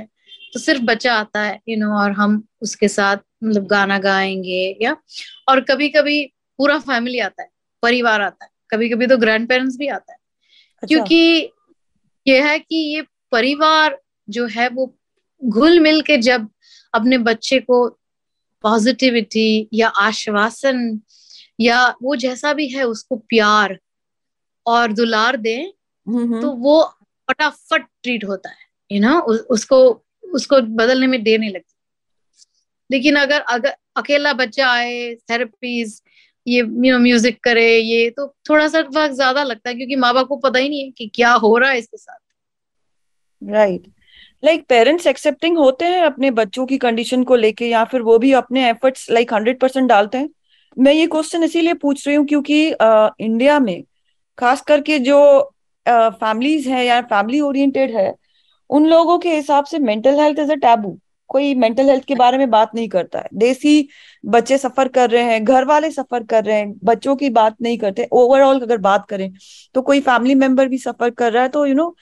तो 0.54 0.60
सिर्फ़ 0.60 0.82
बच्चा 0.82 1.14
आता 1.14 1.42
है 1.42 1.54
यू 1.68 1.74
you 1.76 1.84
नो 1.84 1.86
know, 1.86 2.02
और 2.04 2.12
हम 2.12 2.42
उसके 2.62 2.88
साथ 2.88 3.16
मतलब 3.44 3.66
गाना 3.66 3.98
गाएँगे 3.98 4.78
या 4.82 4.96
और 5.48 5.60
कभी 5.60 5.88
कभी 5.88 6.24
पूरा 6.58 6.78
फैमिली 6.78 7.18
आता 7.18 7.42
है 7.42 7.48
परिवार 7.82 8.20
आता 8.22 8.44
है। 8.44 8.50
कभी 8.72 8.88
कभी 8.88 9.06
तो 9.06 9.16
ग्रैंड 9.16 9.48
पेरेंट्स 9.48 9.76
भी 9.76 9.88
आता 9.88 10.12
है। 10.12 10.18
अच्छा। 10.82 10.86
क्योंकि 10.86 11.52
यह 12.26 12.46
है 12.46 12.58
कि 12.58 12.76
ये 12.94 13.02
परिवार 13.32 14.00
जो 14.28 14.46
है 14.46 14.68
वो 14.68 14.94
घुल 15.42 15.80
मिल 15.80 16.00
के 16.02 16.16
जब 16.18 16.48
अपने 16.94 17.18
बच्चे 17.18 17.58
को 17.60 17.86
पॉजिटिविटी 18.64 19.68
या 19.72 19.88
आश्वासन 19.88 21.00
या 21.60 21.86
वो 22.02 22.16
जैसा 22.16 22.52
भी 22.52 22.68
है 22.68 22.84
उसको 22.84 23.16
प्यार 23.16 23.78
और 24.66 24.92
दुलार 24.92 25.36
दे 25.36 25.56
तो 26.40 26.50
वो 26.50 26.82
फटाफट 27.28 27.86
ट्रीट 28.02 28.24
होता 28.24 28.50
है 28.50 28.66
यू 28.90 29.00
नो 29.00 29.18
उसको 29.54 29.78
उसको 30.34 30.60
बदलने 30.60 31.06
में 31.06 31.22
देर 31.22 31.38
नहीं 31.40 31.50
लगती। 31.50 31.74
लेकिन 32.90 33.16
अगर 33.16 33.40
अगर 33.40 33.76
अकेला 33.96 34.32
बच्चा 34.32 34.70
आए 34.70 35.14
थेरेपीज 35.30 36.02
ये 36.46 36.58
यू 36.58 36.92
नो 36.92 36.98
म्यूज़िक 36.98 37.38
करे, 37.44 37.76
ये 37.76 38.10
तो 38.10 38.26
थोड़ा 38.48 38.66
सा 38.68 38.80
वक्त 38.80 39.14
ज़्यादा 39.14 39.42
लगता 39.42 39.68
है 39.70 39.74
क्योंकि 39.76 39.96
माँ 39.96 40.12
बाप 40.14 40.26
को 40.28 40.36
पता 40.38 40.58
ही 40.58 40.68
नहीं 40.68 40.84
है 40.84 40.90
कि 40.90 41.10
क्या 41.14 41.32
हो 41.34 41.56
रहा 41.56 41.70
है 41.70 41.78
इसके 41.78 41.96
साथ। 41.96 42.18
राइट 43.42 43.86
लाइक 44.42 44.64
पेरेंट्स 44.68 45.06
एक्सेप्टिंग 45.06 45.58
होते 45.58 45.84
हैं 45.84 46.02
अपने 46.04 46.30
बच्चों 46.32 46.66
की 46.66 46.78
कंडीशन 46.78 47.22
को 47.24 47.36
लेके 47.36 47.66
या 47.66 47.84
फिर 47.84 48.02
वो 48.02 48.18
भी 48.18 48.32
अपने 48.34 48.68
एफर्ट्स 48.68 49.10
लाइक 49.10 49.32
हंड्रेड 49.34 49.58
परसेंट 49.60 49.88
डालते 49.88 50.18
हैं। 50.18 50.28
मैं 50.76 50.92
ये 50.92 51.06
क्वेश्चन 51.06 51.42
इसीलिए 51.44 51.74
पूछ 51.76 52.06
रही 52.06 52.16
हूँ 52.16 52.26
क्योंकि 52.26 52.66
इंडिया 52.70 53.58
में 53.60 53.82
खास 54.38 54.60
करके 54.62 54.98
जो 55.00 55.18
फैमिलीज़ 55.86 56.68
है 56.68 56.84
या 56.86 57.00
फैमिली 57.02 57.40
ओरिएंटेड 57.42 57.90
है, 57.90 58.14
उन 58.70 58.86
लोगों 58.88 59.18
के 59.18 59.34
हिसाब 59.34 59.64
से 59.64 59.78
mental 59.80 60.20
health 60.20 60.38
is 60.38 60.52
a 60.52 60.54
taboo 60.56 60.98
कोई 61.32 61.54
मेंटल 61.56 61.90
हेल्थ 61.90 62.04
के 62.04 62.14
बारे 62.14 62.38
में 62.38 62.48
बात 62.50 62.74
नहीं 62.74 62.88
करता 62.88 63.18
है। 63.18 63.28
देसी 63.36 63.88
बच्चे 64.24 64.58
सफ़र 64.58 64.88
कर 64.90 65.10
रहे 65.10 65.22
हैं 65.24 65.44
घर 65.44 65.64
वाले 65.66 65.90
सफ़र 65.90 66.24
कर 66.24 66.44
रहे 66.44 66.56
हैं 66.56 66.72
बच्चों 66.84 67.16
की 67.16 67.30
बात 67.32 67.56
नहीं 67.62 67.78
करते। 67.78 68.08
ओवरऑल 68.14 68.60
अगर 68.60 68.78
बात 68.80 69.06
करें 69.08 69.30
तो 69.74 69.82
कोई 69.82 70.00
फैमिली 70.02 70.34
मेंबर 70.36 70.68
भी 70.68 70.78
सफ़र 70.80 71.10
कर 71.12 71.32
रहा 71.32 71.42
है 71.42 71.48
तो 71.50 71.66
यू 71.66 71.72
you 71.72 71.76
नो 71.76 71.84
know, 71.84 71.94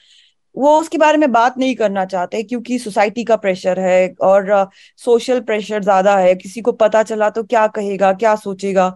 वो 0.55 0.75
उसके 0.79 0.97
बारे 0.97 1.17
में 1.17 1.31
बात 1.31 1.57
नहीं 1.57 1.75
करना 1.75 2.03
चाहते 2.05 2.41
क्योंकि 2.43 2.77
सोसाइटी 2.79 3.23
का 3.23 3.35
प्रेशर 3.37 3.79
है 3.79 4.13
और 4.21 4.69
सोशल 4.99 5.39
uh, 5.39 5.45
प्रेशर 5.45 5.83
ज़्यादा 5.83 6.17
है। 6.17 6.33
किसी 6.35 6.61
को 6.61 6.71
पता 6.73 7.03
चला 7.03 7.29
तो 7.29 7.43
क्या 7.43 7.65
कहेगा 7.69 8.11
क्या 8.13 8.35
सोचेगा? 8.37 8.89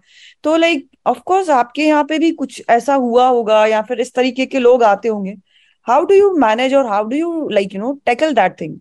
तो 0.44 0.56
लाइक 0.58 0.88
ऑफ़ 1.08 1.20
कोर्स 1.26 1.50
आपके 1.52 1.84
यहाँ 1.84 2.04
पे 2.04 2.20
भी 2.20 2.32
कुछ 2.34 2.62
ऐसा 2.70 2.96
हुआ 2.96 3.28
होगा 3.28 3.66
या 3.66 3.82
फिर 3.82 4.02
इस 4.02 4.14
तरीके 4.16 4.46
के 4.46 4.60
लोग 4.60 4.84
आते 4.84 5.08
होंगे। 5.08 5.36
हाउ 5.88 6.06
डू 6.06 6.16
यू 6.16 6.32
मैनेज 6.40 6.74
और 6.74 6.88
how 6.88 7.04
do 7.06 7.18
you 7.18 7.48
like 7.50 7.76
you 7.76 7.82
know 7.82 7.94
tackle 8.06 8.34
that 8.34 8.60
thing 8.62 8.78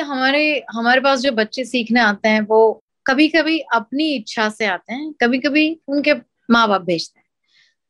हमारे 0.00 0.42
हमारे 0.70 1.00
पास 1.00 1.20
जो 1.20 1.32
बच्चे 1.32 1.64
सीखने 1.64 2.00
आते 2.00 2.28
हैं 2.28 2.40
वो 2.42 2.60
कभी 3.06 3.28
कभी 3.28 3.58
अपनी 3.74 4.08
इच्छा 4.14 4.48
से 4.48 4.66
आते 4.66 4.94
हैं 4.94 5.12
कभी 5.20 5.38
कभी 5.38 5.68
उनके 5.88 6.14
माँ 6.48 6.66
बाप 6.68 6.82
भेजते 6.82 7.18
हैं 7.18 7.26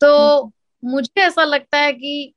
तो 0.00 0.10
हम्म। 0.36 0.90
मुझे 0.90 1.20
ऐसा 1.20 1.44
लगता 1.44 1.78
है 1.78 1.92
कि 1.92 2.32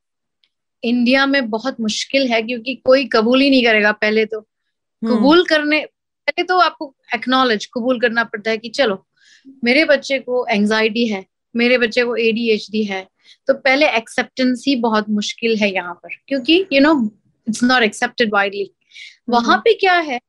इंडिया 0.83 1.25
में 1.25 1.49
बहुत 1.49 1.79
मुश्किल 1.81 2.27
है 2.27 2.41
क्योंकि 2.41 2.75
कोई 2.85 3.05
कबूल 3.13 3.41
ही 3.41 3.49
नहीं 3.49 3.63
करेगा 3.63 3.91
पहले 3.93 4.25
तो 4.25 4.39
हम्म। 4.39 5.15
कबूल 5.15 5.43
करने 5.45 5.83
पहले 5.85 6.43
तो 6.43 6.59
आपको 6.59 6.93
एक्नॉलेज 7.15 7.65
कबूल 7.73 7.99
करना 7.99 8.23
पड़ता 8.25 8.51
है 8.51 8.57
कि 8.57 8.69
चलो 8.71 9.05
मेरे 9.63 9.85
बच्चे 9.85 10.19
को 10.19 10.45
एंजाइटी 10.47 11.07
है 11.07 11.25
मेरे 11.55 11.77
बच्चे 11.77 12.03
को 12.03 12.15
एडीएचडी 12.17 12.83
है 12.83 13.07
तो 13.47 13.53
पहले 13.55 13.87
एक्सेप्टेंस 13.97 14.63
ही 14.67 14.75
बहुत 14.79 15.09
मुश्किल 15.11 15.57
है 15.57 15.73
यहाँ 15.73 15.93
पर 15.93 16.15
क्योंकि 16.27 16.65
you 16.73 16.81
know 16.81 16.93
it's 17.47 17.63
not 17.63 17.83
accepted 17.83 18.33
widely 18.33 18.69
वहाँ 19.29 19.57
पे 19.57 19.73
क्या 19.73 19.97
है? 19.99 20.19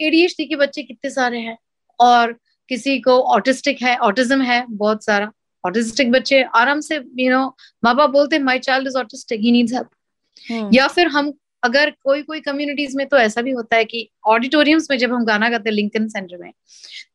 एडीएचडी 0.00 0.44
के 0.44 0.56
बच्चे 0.56 0.82
कितने 0.82 1.10
सारे 1.10 1.38
हैं? 1.38 1.56
और 2.00 2.32
किसी 2.68 2.98
को 3.00 3.18
ऑटिस्टिक 3.34 3.82
है 3.82 3.96
ऑटिज्म 3.98 4.42
है 4.42 4.64
बहुत 4.70 5.04
सारा। 5.04 5.30
ऑटिस्टिक 5.64 6.10
बच्चे 6.12 6.42
आराम 6.54 6.80
से 6.80 6.96
यू 6.96 7.30
नो 7.30 7.56
माँ 7.84 7.94
बाप 7.96 8.10
बोलते 8.10 8.36
हैं 8.36 8.42
my 8.42 8.58
child 8.58 8.88
is 8.88 8.96
autistic 8.98 9.40
he 9.40 9.52
needs 9.52 9.72
help 9.72 10.70
या 10.74 10.86
फिर 10.88 11.06
हम 11.06 11.32
अगर 11.62 11.90
कोई 12.04 12.22
कोई 12.22 12.40
कम्युनिटीज 12.40 12.94
में 12.96 13.06
तो 13.06 13.16
ऐसा 13.16 13.42
भी 13.42 13.50
होता 13.50 13.76
है 13.76 13.84
कि 13.84 14.08
ऑडिटोरियम्स 14.26 14.90
में 14.90 14.96
जब 14.98 15.12
हम 15.12 15.24
गाना 15.24 15.48
गाते 15.48 15.68
हैं 15.68 15.74
लिंकन 15.76 16.08
सेंटर 16.08 16.36
में 16.36 16.50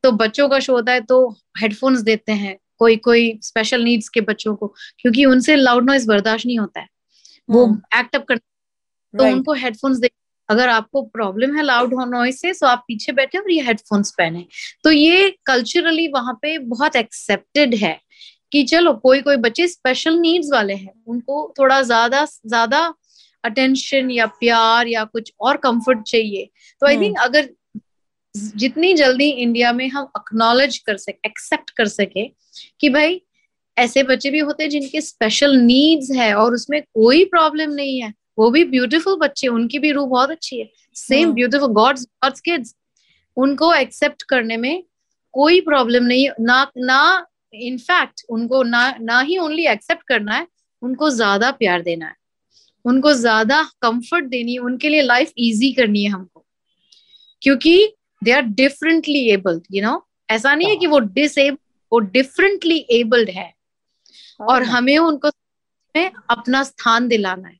तो 0.02 0.12
बच्चों 0.12 0.48
का 0.48 0.58
शो 0.58 0.72
होता 0.72 0.92
है 0.92 1.00
तो 1.00 1.28
हेडफोन्स 1.60 2.00
देते 2.00 2.32
हैं 2.32 2.56
कोई 2.78 2.96
कोई 2.96 3.38
स्पेशल 3.42 3.82
नीड्स 3.82 4.08
के 4.08 4.20
बच्चों 4.20 4.54
को 4.56 4.74
क्योंकि 4.98 5.24
उनसे 5.24 5.56
लाउड 5.56 5.84
नॉइज़ 5.84 6.08
बर्दाश्त 6.08 6.46
नहीं 6.46 6.58
होता 6.58 6.80
है। 6.80 6.88
वो 7.50 7.66
एक्ट 7.96 8.16
अप 8.16 8.24
कर 8.24 8.36
तो 8.36 9.18
right. 9.18 9.36
उनको 9.36 9.52
हेडफोन्स 9.52 9.98
दे 9.98 10.10
अगर 10.50 10.68
आपको 10.68 11.02
प्रॉब्लम 11.08 11.56
है 11.56 11.62
लाउड 11.62 11.94
नॉइस 12.08 12.40
से 12.40 12.52
तो 12.52 12.66
आप 12.66 12.84
पीछे 12.88 13.12
बैठे 13.12 13.38
और 13.38 13.50
ये 13.50 13.62
हेडफोन्स 13.62 14.10
पहने। 14.18 14.44
तो 14.84 14.90
ये 14.90 15.28
कल्चरली 15.46 16.06
वहाँ 16.08 16.34
पे 16.42 16.56
बहुत 16.58 16.96
एक्सेप्टेड 16.96 17.74
है 17.74 17.98
कि 18.52 18.62
चलो 18.64 18.92
कोई 18.94 19.20
कोई 19.22 19.36
बच्चे 19.38 19.66
स्पेशल 19.68 20.18
नीड्स 20.18 20.48
वाले 20.52 20.74
हैं 20.74 20.92
उनको 21.06 21.52
थोड़ा 21.58 21.80
ज़्यादा 21.82 22.24
ज़्यादा 22.24 22.82
अटेंशन 23.44 24.10
या 24.10 24.26
प्यार 24.40 24.88
या 24.88 25.04
कुछ 25.04 25.32
और 25.40 25.56
कंफर्ट 25.56 26.02
चाहिए। 26.02 26.48
तो 26.82 26.86
आई 26.86 26.96
थिंक 26.96 27.18
हम्म। 27.18 27.28
अगर 27.28 27.48
जितनी 28.34 28.92
जल्दी 28.94 29.28
इंडिया 29.28 29.72
में 29.72 29.88
हम 29.88 30.10
अक्नॉलेज 30.16 30.76
कर 30.78 30.96
सके 30.96 31.28
एक्सेप्ट 31.28 31.70
कर 31.70 31.88
सके 31.88 32.26
कि 32.80 32.88
भाई 32.88 33.20
ऐसे 33.76 34.02
बच्चे 34.02 34.30
भी 34.30 34.38
होते 34.38 34.62
हैं 34.62 34.70
जिनके 34.70 35.00
स्पेशल 35.00 35.56
नीड्स 35.56 36.10
है 36.10 36.32
और 36.34 36.54
उसमें 36.54 36.80
कोई 36.82 37.24
प्रॉब्लम 37.24 37.70
नहीं 37.70 38.00
है। 38.02 38.12
वो 38.38 38.50
भी 38.50 38.64
ब्यूटीफुल 38.66 39.16
बच्चे 39.18 39.48
उनकी 39.48 39.78
भी 39.78 39.90
रूह 39.92 40.06
बहुत 40.08 40.30
अच्छी 40.30 40.58
है। 40.60 40.68
Same 40.96 41.32
beautiful 41.34 41.72
God's 41.72 42.06
God's 42.24 42.40
kids 42.40 42.74
उनको 43.36 43.72
एक्सेप्ट 43.74 44.22
करने 44.28 44.56
में 44.56 44.82
कोई 45.34 45.60
प्रॉब्लम 45.60 46.04
नहीं 46.04 46.28
ना 46.40 46.66
ना 46.78 47.26
इनफैक्ट 47.54 48.24
उनको 48.30 48.62
ना 48.64 48.82
ना 49.00 49.20
ही 49.20 49.38
ओनली 49.38 49.66
एक्सेप्ट 49.66 50.02
करना 50.08 50.34
है 50.34 50.46
उनको 50.82 51.10
ज़्यादा 51.10 51.50
प्यार 51.52 51.82
देना 51.82 52.06
है। 52.06 52.14
उनको 52.84 53.12
ज़्यादा 53.14 53.62
कंफर्ट 53.82 54.24
देनी 54.26 54.52
है 54.52 54.58
उनके 54.60 54.88
लिए 54.88 55.02
लाइफ 55.02 55.32
इजी 55.38 55.72
करनी 55.72 56.02
है 56.04 56.10
हमको। 56.10 56.44
क्योंकि 57.42 57.92
they 58.22 58.32
are 58.32 58.42
differently 58.42 59.28
abled 59.30 59.62
you 59.72 59.82
know 59.82 60.06
ऐसा 60.28 60.54
नहीं 60.54 60.68
है 60.68 60.76
कि 60.76 60.86
वो 60.86 60.98
डिसेबल 60.98 61.56
वो 61.92 61.98
डिफरेंटली 61.98 62.84
एबल्ड 62.90 63.30
है। 63.30 63.52
और 64.40 64.62
हाँ। 64.62 64.72
हमें 64.72 64.96
उनको 64.98 65.30
में 65.94 66.10
अपना 66.30 66.62
स्थान 66.62 67.08
दिलाना 67.08 67.48
है। 67.48 67.58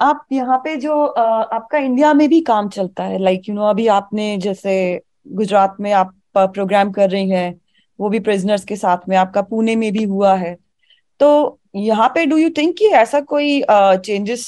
आप 0.00 0.24
यहाँ 0.32 0.56
पे 0.64 0.74
जो 0.76 1.04
आपका 1.04 1.78
इंडिया 1.78 2.12
में 2.14 2.28
भी 2.28 2.40
काम 2.42 2.68
चलता 2.68 3.04
है 3.04 3.18
लाइक 3.18 3.48
यू 3.48 3.54
नो 3.54 3.64
अभी 3.66 3.86
आपने 3.88 4.36
जैसे 4.38 4.72
गुजरात 5.28 5.76
में 5.80 5.90
आप 5.92 6.14
प्रोग्राम 6.36 6.90
कर 6.92 7.10
रही 7.10 7.30
हैं, 7.30 7.60
वो 7.98 8.08
भी 8.08 8.18
प्रिजनर्स 8.20 8.64
के 8.64 8.76
साथ 8.76 9.08
में, 9.08 9.16
आपका 9.16 9.42
पुणे 9.42 9.76
में 9.76 9.90
भी 9.92 10.04
हुआ 10.04 10.34
है। 10.34 10.56
तो 11.20 11.58
यहाँ 11.76 12.08
पे 12.14 12.24
डू 12.26 12.36
यू 12.36 12.50
थिंक 12.56 12.74
कि 12.78 12.86
ऐसा 12.86 13.20
कोई 13.22 13.62
चेंजेस 13.70 14.46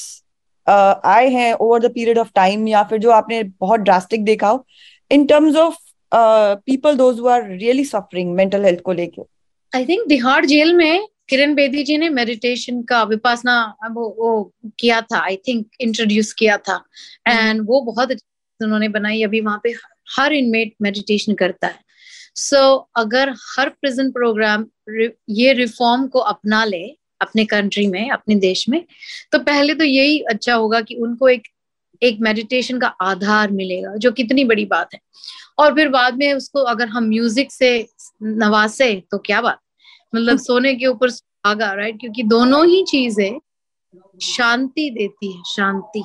आए 0.67 1.29
हैं 1.29 1.53
over 1.55 1.81
the 1.81 1.93
period 1.95 2.19
of 2.19 2.31
time 2.35 2.67
या 2.69 2.83
फिर 2.83 2.99
जो 2.99 3.11
आपने 3.11 3.43
बहुत 3.43 3.81
ड्रास्टिक 3.81 4.25
देखा 4.25 4.49
हो 4.49 4.65
in 5.11 5.27
terms 5.27 5.57
of 5.57 5.77
people 6.13 6.97
those 6.97 7.27
are 7.27 7.49
really 7.49 7.85
suffering 7.85 8.35
mental 8.35 8.65
health 8.65 8.81
को 8.81 8.93
लेके? 8.93 9.23
आई 9.73 9.85
थिंक 9.87 10.09
तिहाड़ 10.09 10.45
जेल 10.47 10.75
में 10.77 11.07
किरण 11.29 11.55
बेदी 11.55 11.83
जी 11.85 11.97
ने 11.99 12.09
मेडिटेशन 12.09 12.83
का 12.83 13.03
विपासना 13.05 13.55
वो, 13.91 14.09
वो 14.09 14.53
किया 14.79 15.01
था 15.03 15.19
आई 15.19 15.37
थिंक 15.49 15.67
इंट्रोड्यूस 15.81 16.33
किया 16.33 16.57
था। 16.59 16.83
एंड 17.29 17.61
वो 17.67 17.81
बहुत 17.83 18.13
उन्होंने 18.61 18.89
बनाई 18.89 19.23
अभी 19.23 19.41
वहाँ 19.41 19.61
पे 19.65 19.75
हर 20.17 20.33
इनमेट 20.33 20.75
मेडिटेशन 20.83 21.35
करता 21.35 21.67
है। 21.67 21.79
सो 22.37 22.57
so, 22.57 22.87
अगर 22.97 23.31
हर 23.31 23.69
प्रिजन 23.71 24.11
प्रोग्राम 24.11 24.67
ये 25.31 25.53
रिफॉर्म 25.53 26.07
को 26.07 26.19
अपना 26.19 26.65
ले 26.65 26.85
अपने 27.21 27.45
कंट्री 27.45 27.87
में 27.87 28.11
अपने 28.11 28.35
देश 28.35 28.69
में 28.69 28.85
तो 29.33 29.39
पहले 29.39 29.75
तो 29.75 29.85
यही 29.85 30.19
अच्छा 30.31 30.55
होगा 30.55 30.81
कि 30.81 30.95
उनको 30.97 31.29
एक 31.29 31.43
एक 32.03 32.19
मेडिटेशन 32.21 32.79
का 32.79 32.87
आधार 33.03 33.51
मिलेगा 33.51 33.95
जो 33.97 34.11
कितनी 34.13 34.45
बड़ी 34.45 34.65
बात 34.65 34.95
है। 34.95 35.01
और 35.59 35.75
फिर 35.75 35.89
बाद 35.89 36.17
में 36.19 36.33
उसको 36.33 36.63
अगर 36.65 36.89
हम 36.89 37.05
म्यूज़िक 37.05 37.53
से 37.53 37.87
नवासे 38.23 38.95
तो 39.11 39.19
क्या 39.19 39.41
बात? 39.41 39.59
मतलब 40.13 40.39
सोने 40.39 40.75
के 40.75 40.87
ऊपर 40.87 41.11
आगा 41.47 41.73
राइट 41.75 42.01
क्योंकि 42.01 42.23
दोनों 42.25 42.65
ही 42.67 42.83
चीज़ें 42.89 43.39
शांति 44.23 44.91
देती 44.91 45.33
है 45.33 45.43
शांति। 45.47 46.03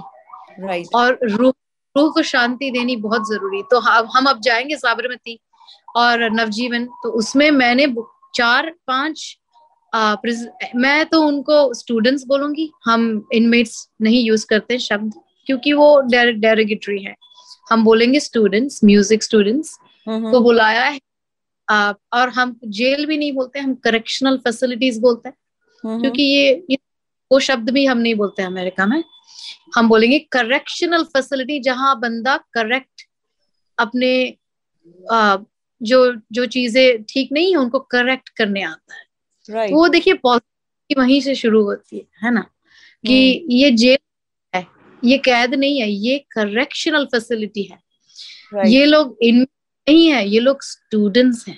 राइट 0.59 0.87
और 0.95 1.19
रूह 1.23 1.53
रूह 1.95 2.09
को 2.13 2.21
शांति 2.23 2.69
देनी 2.71 2.95
बहुत 2.97 3.27
ज़रूरी 3.27 3.61
तो 3.71 3.79
हम 3.79 4.25
अब 4.25 4.41
जाएँगे 4.41 4.75
साबरमती 4.77 5.39
और 5.95 6.29
नवजीवन। 6.31 6.85
तो 7.03 7.11
उसमें 7.19 7.49
मैंने 7.51 7.87
चार 8.35 8.69
पाँच 8.87 9.37
आ, 9.93 10.15
मैं 10.75 11.05
तो 11.05 11.21
उनको 11.23 11.73
स्टूडेंट्स 11.73 12.23
बोलूँगी। 12.27 12.69
हम 12.85 13.27
इनमेट्स 13.33 13.87
नहीं 14.01 14.23
यूज़ 14.23 14.45
करते 14.45 14.77
शब्द 14.79 15.13
क्योंकि 15.47 15.73
वो 15.73 15.99
डेरोगेटरी 16.09 17.01
है। 17.03 17.15
हम 17.69 17.83
बोलेंगे 17.83 18.19
स्टूडेंट्स 18.19 18.79
म्यूज़िक 18.83 19.23
स्टूडेंट्स 19.23 19.77
को 20.07 20.39
बुलाया 20.41 20.83
है 20.83 20.99
और 21.69 22.29
हम 22.29 22.59
जेल 22.65 23.05
भी 23.05 23.17
नहीं 23.17 23.31
बोलते 23.31 23.59
हम 23.59 23.75
करेक्शनल 23.75 24.37
फैसिलिटीज़ 24.37 24.99
बोलते 25.01 25.29
हैं 25.29 26.01
क्योंकि 26.01 26.23
ये, 26.23 26.65
ये 26.69 26.77
वो 27.31 27.39
शब्द 27.39 27.69
भी 27.69 27.85
हम 27.85 27.97
नहीं 27.97 28.15
बोलते 28.15 28.43
अमेरिका 28.43 28.85
में 28.85 29.03
हम 29.75 29.89
बोलेंगे 29.89 30.19
करेक्शनल 30.19 31.03
फैसिलिटी 31.03 31.59
जहाँ 31.59 31.99
बंदा 31.99 32.37
करेक्ट 32.53 33.01
अपने 33.77 34.37
आ, 35.11 35.37
जो 35.81 36.15
जो 36.31 36.45
चीज़ें 36.45 37.03
ठीक 37.03 37.31
नहीं 37.31 37.51
है 37.51 37.57
उनको 37.57 37.79
करेक्ट 37.79 38.29
करने 38.29 38.61
आता 38.63 38.95
है 38.95 39.05
right. 39.49 39.69
तो 39.69 39.75
वो 39.75 39.87
देखिए 39.87 40.13
पॉजिटिव 40.13 41.01
वहीं 41.01 41.21
से 41.21 41.35
शुरू 41.35 41.63
होती 41.63 41.97
है 41.97 42.07
है 42.23 42.33
ना 42.33 42.41
कि 43.03 43.41
hmm. 43.41 43.51
ये 43.51 43.71
जेल 43.71 43.97
है 44.55 44.67
ये 45.03 45.17
कैद 45.17 45.53
नहीं 45.53 45.81
है 45.81 45.89
ये 45.89 46.17
करेक्शनल 46.31 47.05
फैसिलिटी 47.05 47.63
है 47.63 47.79
right. 48.53 48.67
ये 48.67 48.85
लोग 48.85 49.17
इन 49.21 49.47
नहीं 49.87 50.07
है 50.11 50.27
ये 50.27 50.39
लोग 50.39 50.63
स्टूडेंट्स 50.63 51.47
हैं। 51.47 51.57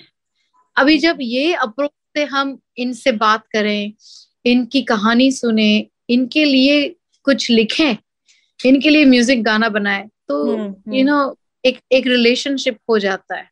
अभी 0.76 0.98
जब 0.98 1.18
ये 1.20 1.54
अप्रोच 1.54 1.90
से 2.16 2.24
हम 2.24 2.58
इनसे 2.78 3.12
बात 3.12 3.46
करें 3.52 3.92
इनकी 4.44 4.82
कहानी 4.82 5.30
सुने 5.32 5.86
इनके 6.10 6.44
लिए 6.44 6.88
कुछ 7.24 7.50
लिखें 7.50 7.96
इनके 8.60 8.90
लिए 8.90 9.04
म्यूज़िक 9.04 9.42
गाना 9.42 9.68
बनाए 9.68 10.08
तो 10.28 10.46
you 10.46 10.56
hmm, 10.56 10.74
know 10.88 10.98
you 10.98 11.06
know, 11.06 11.36
एक 11.64 11.80
एक 11.92 12.06
रिलेशनशिप 12.06 12.78
हो 12.90 12.98
जाता 12.98 13.36
है 13.36 13.48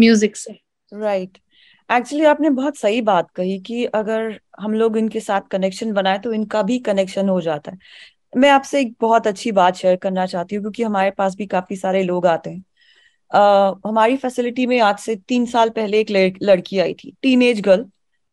म्यूज़िक 0.00 0.36
से। 0.36 0.52
Right 0.92 1.28
right. 1.28 1.42
एक्चुअली 1.90 2.24
आपने 2.24 2.50
बहुत 2.50 2.76
सही 2.76 3.00
बात 3.00 3.30
कही 3.30 3.58
कि 3.58 3.84
अगर 3.84 4.40
हम 4.60 4.74
लोग 4.74 4.96
इनके 4.98 5.20
साथ 5.20 5.40
कनेक्शन 5.50 5.92
बनाए 5.92 6.18
तो 6.18 6.32
इनका 6.32 6.62
भी 6.62 6.78
कनेक्शन 6.78 7.28
हो 7.28 7.40
जाता 7.40 7.72
है। 7.72 7.78
मैं 8.36 8.50
आपसे 8.50 8.80
एक 8.80 8.94
बहुत 9.00 9.26
अच्छी 9.26 9.52
बात 9.52 9.76
शेयर 9.76 9.96
करना 9.96 10.26
चाहती 10.26 10.54
हूँ 10.54 10.62
क्योंकि 10.62 10.82
हमारे 10.82 11.10
पास 11.10 11.36
भी 11.36 11.46
काफ़ी 11.46 11.76
सारे 11.76 12.02
लोग 12.02 12.26
आते 12.26 12.50
हैं। 12.50 12.64
Uh, 13.30 13.88
हमारी 13.88 14.16
फैसिलिटी 14.16 14.66
में 14.66 14.78
आज 14.80 14.98
से 14.98 15.16
तीन 15.28 15.46
साल 15.46 15.70
पहले 15.70 16.00
एक 16.00 16.36
लड़की 16.42 16.78
आई 16.78 16.94
थी 16.94 17.12
टीन 17.22 17.42
एज 17.42 17.60
गर्ल 17.60 17.84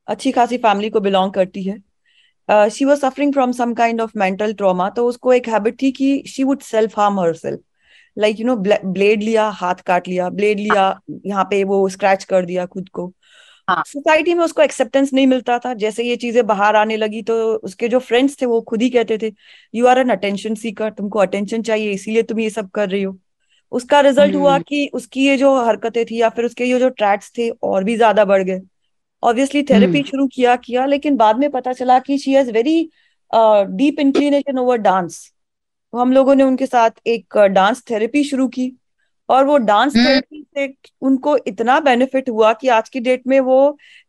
अच्छी 0.08 0.32
खासी 0.32 0.58
फैमिली 0.58 0.90
को 0.90 1.00
बिलोंग 1.00 1.32
करती 1.34 1.64
है। 1.64 2.70
She 2.70 2.86
was 2.86 3.00
suffering 3.00 3.34
from 3.34 3.52
some 3.52 3.74
kind 3.74 4.02
of 4.02 4.12
mental 4.18 4.54
trauma 4.54 4.90
तो 4.90 5.08
उसको 5.08 5.34
एक 5.34 5.48
हैबिट 5.50 5.82
थी 5.82 5.92
कि 5.92 6.24
she 6.28 6.44
would 6.44 6.62
self 6.62 7.00
harm 7.00 7.20
her 7.20 7.34
self 7.36 7.60
like 8.18 8.40
you 8.40 8.46
know 8.46 8.56
blade 8.56 9.24
लिया 9.24 9.48
हाथ 9.54 9.82
काट 9.86 10.08
लिया 10.08 10.30
ब्लेड 10.32 10.60
लिया 10.60 10.84
यहाँ 11.26 11.44
पे 11.44 11.64
वो 11.64 11.88
स्क्रैच 11.90 12.24
कर 12.24 12.46
दिया 12.46 12.66
खुद 12.66 12.90
को। 12.90 13.12
सोसाइटी 13.68 14.32
हाँ. 14.32 14.38
में 14.38 14.44
उसको 14.46 14.62
एक्सेप्टेंस 14.62 15.14
नहीं 15.14 15.28
मिलता 15.28 15.58
था 15.60 15.74
जैसे 15.74 16.04
ये 16.04 16.16
चीज़ें 16.16 16.46
बाहर 16.48 16.76
आने 16.76 16.98
लगी 16.98 17.22
तो 17.24 17.36
उसके 17.56 17.88
जो 17.90 18.00
फ्रेंड्स 18.00 18.42
थे 18.42 18.46
वो 18.46 18.62
खुद 18.62 18.82
ही 18.82 18.90
कहते 18.90 19.18
थे 19.18 19.32
you 19.74 19.86
are 19.88 20.00
an 20.00 20.10
attention 20.10 20.56
seeker 20.56 20.92
तुमको 20.92 21.20
अटेंशन 21.20 21.62
चाहिए 21.62 21.92
इसीलिए 21.92 22.24
तुम 22.24 22.40
ये 22.40 22.50
सब 22.50 22.70
कर 22.70 22.90
रही 22.90 23.04
हो। 23.04 23.18
उसका 23.72 24.00
रिज़ल्ट 24.02 24.36
हुआ 24.36 24.54
हम्म। 24.54 24.64
कि 24.64 24.90
उसकी 24.94 25.26
ये 25.26 25.38
जो 25.38 25.56
हरकतें 25.62 26.04
थी 26.06 26.22
या 26.22 26.30
फिर 26.30 26.46
उसके 26.46 26.66
ये 26.66 26.80
जो 26.80 26.90
ट्रैक्स 26.92 27.32
थे 27.38 27.50
और 27.64 27.84
भी 27.84 27.96
ज़्यादा 27.96 28.26
बढ़ 28.26 28.44
गए 28.44 28.62
ऑब्वियसली 29.24 29.64
थेरेपी 29.64 29.98
हम्म। 29.98 30.10
शुरू 30.10 30.28
किया 30.28 30.56
किया 30.58 30.86
लेकिन 30.86 31.16
बाद 31.18 31.38
में 31.38 31.50
पता 31.52 31.74
चला 31.74 32.00
कि 32.00 32.18
she 32.18 32.34
has 32.34 32.52
very 32.52 32.82
deep 33.34 34.00
inclination 34.00 34.58
over 34.58 34.78
dance 34.80 35.20
तो 35.94 35.98
हम 35.98 36.12
लोगों 36.14 36.36
ने 36.36 36.44
उनके 36.44 36.66
साथ 36.66 37.08
एक 37.08 37.38
डांस 37.52 37.84
थेरेपी 37.90 38.24
शुरू 38.24 38.48
की 38.50 38.72
और 39.30 39.46
वो 39.46 39.58
डांस 39.60 39.96
थेरेपी 39.96 40.38
हम्म। 40.38 40.68
से 40.68 40.94
उनको 41.02 41.38
इतना 41.48 41.80
बेनिफिट 41.80 42.30
हुआ 42.30 42.52
कि 42.54 42.68
आज 42.70 42.90
की 42.90 43.00
डेट 43.00 43.28
में 43.28 43.40
वो 43.42 43.58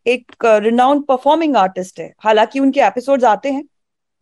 एक 0.06 0.44
रिनाउंड 0.44 1.04
परफॉर्मिंग 1.06 1.56
आर्टिस्ट 1.56 2.00
है 2.00 2.12
हालाँकि 2.20 2.60
उनके 2.60 2.80
एपिसोड्स 2.82 3.24
आते 3.26 3.50
हैं 3.50 3.62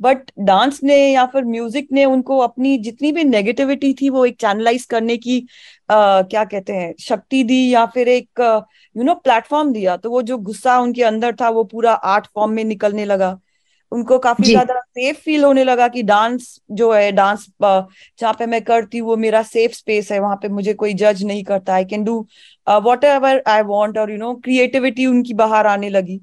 बट 0.05 0.31
डांस 0.41 0.81
ने 0.85 0.97
या 1.13 1.25
फिर 1.27 1.45
म्यूज़िक 1.47 1.89
ने 1.93 2.05
उनको 2.07 2.39
अपनी 2.41 2.77
जितनी 2.81 3.13
भी 3.13 3.25
नेगेटिविटी 3.25 3.93
थी 3.95 4.09
वो 4.11 4.25
एक 4.27 4.37
चैनलाइज 4.41 4.85
करने 4.87 5.17
की 5.19 5.39
आ, 5.91 6.23
क्या 6.23 6.45
कहते 6.47 6.73
हैं 6.73 6.95
शक्ति 7.01 7.43
दी 7.45 7.69
या 7.71 7.85
फिर 7.87 8.09
एक 8.09 8.41
यू 8.97 9.05
नो 9.05 9.15
प्लेटफॉर्म 9.17 9.73
दिया। 9.73 9.97
तो 9.97 10.11
वो 10.11 10.23
जो 10.23 10.39
गुस्सा 10.41 10.79
उनके 10.81 11.03
अंदर 11.05 11.35
था 11.41 11.49
वो 11.51 11.65
पूरा 11.67 11.93
आर्ट 11.93 12.27
फॉर्म 12.35 12.53
में 12.53 12.65
निकलने 12.65 13.05
लगा। 13.07 13.39
उनको 13.93 14.19
काफ़ी 14.19 14.49
ज़्यादा 14.49 14.79
सेफ़ 14.81 15.17
फील 15.21 15.45
होने 15.45 15.65
लगा 15.65 15.87
कि 15.89 16.03
डांस 16.03 16.59
जो 16.73 16.93
है 16.93 17.11
डांस 17.13 17.47
जहाँ 17.63 18.33
पे 18.39 18.47
मैं 18.47 18.63
करती 18.65 18.99
हूँ 18.99 19.09
वो 19.09 19.17
मेरा 19.17 19.43
सेफ़ 19.45 19.73
स्पेस 19.75 20.11
है 20.13 20.19
वहाँ 20.21 20.37
पे 20.43 20.49
मुझे 20.51 20.75
कोई 20.75 20.95
जज 20.95 21.23
नहीं 21.25 21.45
करता। 21.45 21.75
I 21.75 21.85
can 21.85 22.05
do 22.05 22.19
whatever 23.05 23.43
I 23.49 23.63
want 23.65 23.99
और 23.99 24.11
यू 24.11 24.17
नो 24.19 24.35
क्रिएटिविटी 24.45 25.07
उनकी 25.07 25.35
बाहर 25.35 25.67
आने 25.67 25.89
लगी। 25.91 26.21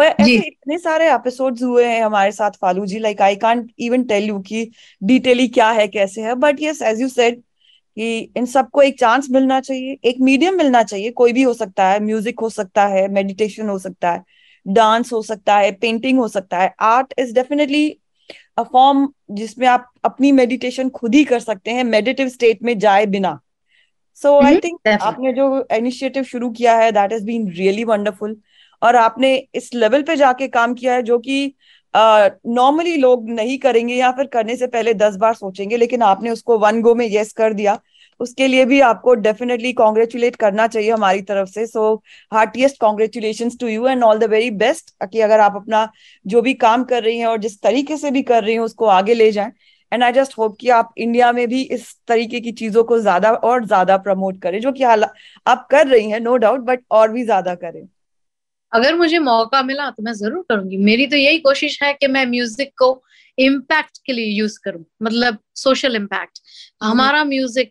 ऐसे 0.00 0.36
इतने 0.36 0.78
सारे 0.78 1.12
एपिसोड्स 1.12 1.62
हुए 1.62 1.84
हैं 1.84 2.02
हमारे 2.02 2.32
साथ 2.32 2.50
Falu 2.60 2.84
ji 2.86 2.98
like 2.98 3.22
I 3.22 3.36
can't 3.36 3.70
even 3.78 4.04
tell 4.04 4.24
you 4.24 4.38
कि 4.40 4.70
डिटेली 5.02 5.48
क्या 5.48 5.70
है 5.70 5.86
कैसे 5.88 6.22
है। 6.22 6.34
But 6.36 6.62
yes 6.62 6.82
as 6.82 7.00
you 7.00 7.08
said 7.08 7.40
कि 7.96 8.18
इन 8.36 8.46
सबको 8.46 8.82
एक 8.82 8.98
चांस 8.98 9.28
मिलना 9.30 9.60
चाहिए 9.60 9.96
एक 10.04 10.20
मीडियम 10.20 10.56
मिलना 10.56 10.82
चाहिए। 10.82 11.10
कोई 11.12 11.32
भी 11.32 11.42
हो 11.42 11.52
सकता 11.54 11.88
है 11.88 12.00
म्यूज़िक 12.04 12.40
हो 12.40 12.48
सकता 12.50 12.86
है 12.86 13.06
मेडिटेशन 13.12 13.68
हो 13.68 13.78
सकता 13.78 14.12
है 14.12 14.24
डांस 14.66 15.12
हो 15.12 15.22
सकता 15.22 15.56
है 15.56 15.72
पेंटिंग 15.72 16.18
हो 16.18 16.28
सकता 16.28 16.58
है। 16.58 16.74
Art 16.80 17.14
is 17.18 17.34
definitely 17.34 17.88
a 18.58 18.62
form 18.62 19.08
जिसमें 19.30 19.66
आप 19.68 19.90
अपनी 20.04 20.30
मेडिटेशन 20.32 20.88
खुद 20.90 21.14
ही 21.14 21.24
कर 21.24 21.40
सकते 21.40 21.70
हैं 21.70 21.84
मेडिटिव 21.84 22.28
स्टेट 22.28 22.62
में 22.62 22.78
जाए 22.78 23.06
बिना। 23.06 23.38
सो 24.18 24.38
आई 24.40 24.58
थिंक 24.60 24.88
आपने 24.88 25.32
जो 25.32 25.66
इनिशिएटिव 25.72 26.24
शुरू 26.24 26.50
किया 26.50 26.76
है 26.76 26.90
that 26.92 27.12
is 27.12 27.24
been 27.24 27.50
really 27.50 27.84
wonderful 27.84 28.36
और 28.82 28.96
आपने 28.96 29.34
इस 29.54 29.70
लेवल 29.74 30.02
पे 30.02 30.16
जाके 30.16 30.48
काम 30.50 30.74
किया 30.74 30.94
है 30.94 31.02
जो 31.04 31.18
कि 31.20 31.54
नॉर्मली 31.94 32.96
लोग 32.96 33.28
नहीं 33.30 33.58
करेंगे 33.58 33.94
या 33.94 34.10
फिर 34.12 34.26
करने 34.28 34.56
से 34.56 34.66
पहले 34.68 34.94
दस 34.96 35.16
बार 35.16 35.34
सोचेंगे, 35.34 35.76
लेकिन 35.76 36.02
आपने 36.04 36.30
उसको 36.30 36.58
वन 36.58 36.80
गो 36.82 36.94
में 36.94 37.06
यस 37.10 37.32
कर 37.34 37.52
दिया। 37.54 37.78
उसके 38.20 38.46
लिए 38.48 38.64
भी 38.64 38.80
आपको 38.82 39.14
डेफिनेटली 39.16 39.72
कॉन्ग्रेचुलेट 39.74 40.36
करना 40.36 40.66
चाहिए 40.66 40.90
हमारी 40.90 41.22
तरफ़ 41.22 41.48
से। 41.50 41.66
So 41.66 41.94
heartiest 42.32 42.78
congratulation 42.80 43.50
to 43.60 43.68
you 43.68 43.86
and 43.88 44.02
all 44.04 44.18
the 44.18 44.24
very 44.30 44.50
best 44.58 44.90
कि 45.04 45.20
अगर 45.20 45.40
आप 45.40 45.56
अपना 45.56 45.88
जो 46.26 46.42
भी 46.42 46.54
काम 46.56 46.84
कर 46.84 47.02
रही 47.02 47.18
हैं 47.18 47.26
और 47.26 47.38
जिस 47.40 47.60
तरीके 47.62 47.96
से 47.96 48.10
भी 48.10 48.22
कर 48.24 48.44
रही 48.44 48.54
हैं 48.54 48.60
उसको 48.62 48.86
आगे 48.88 49.14
ले 49.14 49.30
जाएँ। 49.32 49.52
एंड 49.92 50.02
आई 50.02 50.12
जस्ट 50.12 50.38
होप 50.38 50.56
कि 50.60 50.68
आप 50.70 50.92
इंडिया 50.98 51.32
में 51.32 51.46
भी 51.48 51.62
इस 51.62 51.94
तरीके 52.08 52.40
की 52.40 52.52
चीज़ों 52.54 52.84
को 52.84 52.98
ज़्यादा 53.00 53.30
और 53.30 53.64
ज़्यादा 53.66 53.96
प्रमोट 53.98 54.40
करें, 54.42 54.60
जो 54.60 54.72
कि 54.72 54.82
आप 54.82 55.66
कर 55.70 55.86
रही 55.86 56.10
हैं 56.10 56.20
नो 56.20 56.36
डाउट 56.38 56.60
बट 56.62 56.84
और 56.90 57.10
भी 57.12 57.24
ज़्यादा 57.24 57.54
करें। 57.56 57.86
अगर 58.72 58.94
मुझे 58.96 59.18
मौका 59.18 59.62
मिला 59.62 59.88
तो 59.90 60.02
मैं 60.02 60.12
ज़रूर 60.14 60.44
करूँगी। 60.48 60.76
मेरी 60.78 61.06
तो 61.06 61.16
यही 61.16 61.38
कोशिश 61.38 61.82
है 61.82 61.92
कि 61.94 62.06
मैं 62.06 62.24
म्यूज़िक 62.26 62.72
को 62.78 63.02
इम्पैक्ट 63.38 63.98
के 64.06 64.12
लिए 64.12 64.26
यूज़ 64.38 64.58
करूँ 64.64 64.84
मतलब 65.02 65.38
सोशल 65.56 65.96
इम्पैक्ट 65.96 66.40
हमारा 66.82 67.24
म्यूज़िक 67.24 67.70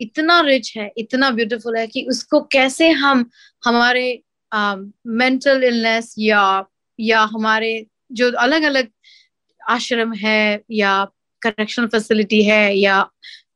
इतना 0.00 0.40
रिच 0.40 0.72
है 0.76 0.90
इतना 0.98 1.30
ब्यूटीफुल 1.30 1.76
है 1.76 1.86
कि 1.86 2.06
उसको 2.10 2.40
कैसे 2.52 2.90
हम 2.90 3.24
हमारे 3.62 4.22
मेंटल 4.52 5.58
uh, 5.58 5.64
इलनेस 5.64 6.14
या 6.18 6.64
या 6.98 7.20
हमारे 7.32 7.86
जो 8.12 8.30
अलग 8.38 8.62
अलग 8.62 8.88
आश्रम 9.60 10.12
है 10.14 10.60
या 10.70 11.04
करेक्शन 11.42 11.86
फैसिलिटी 11.86 12.42
है 12.42 12.76
या 12.78 13.06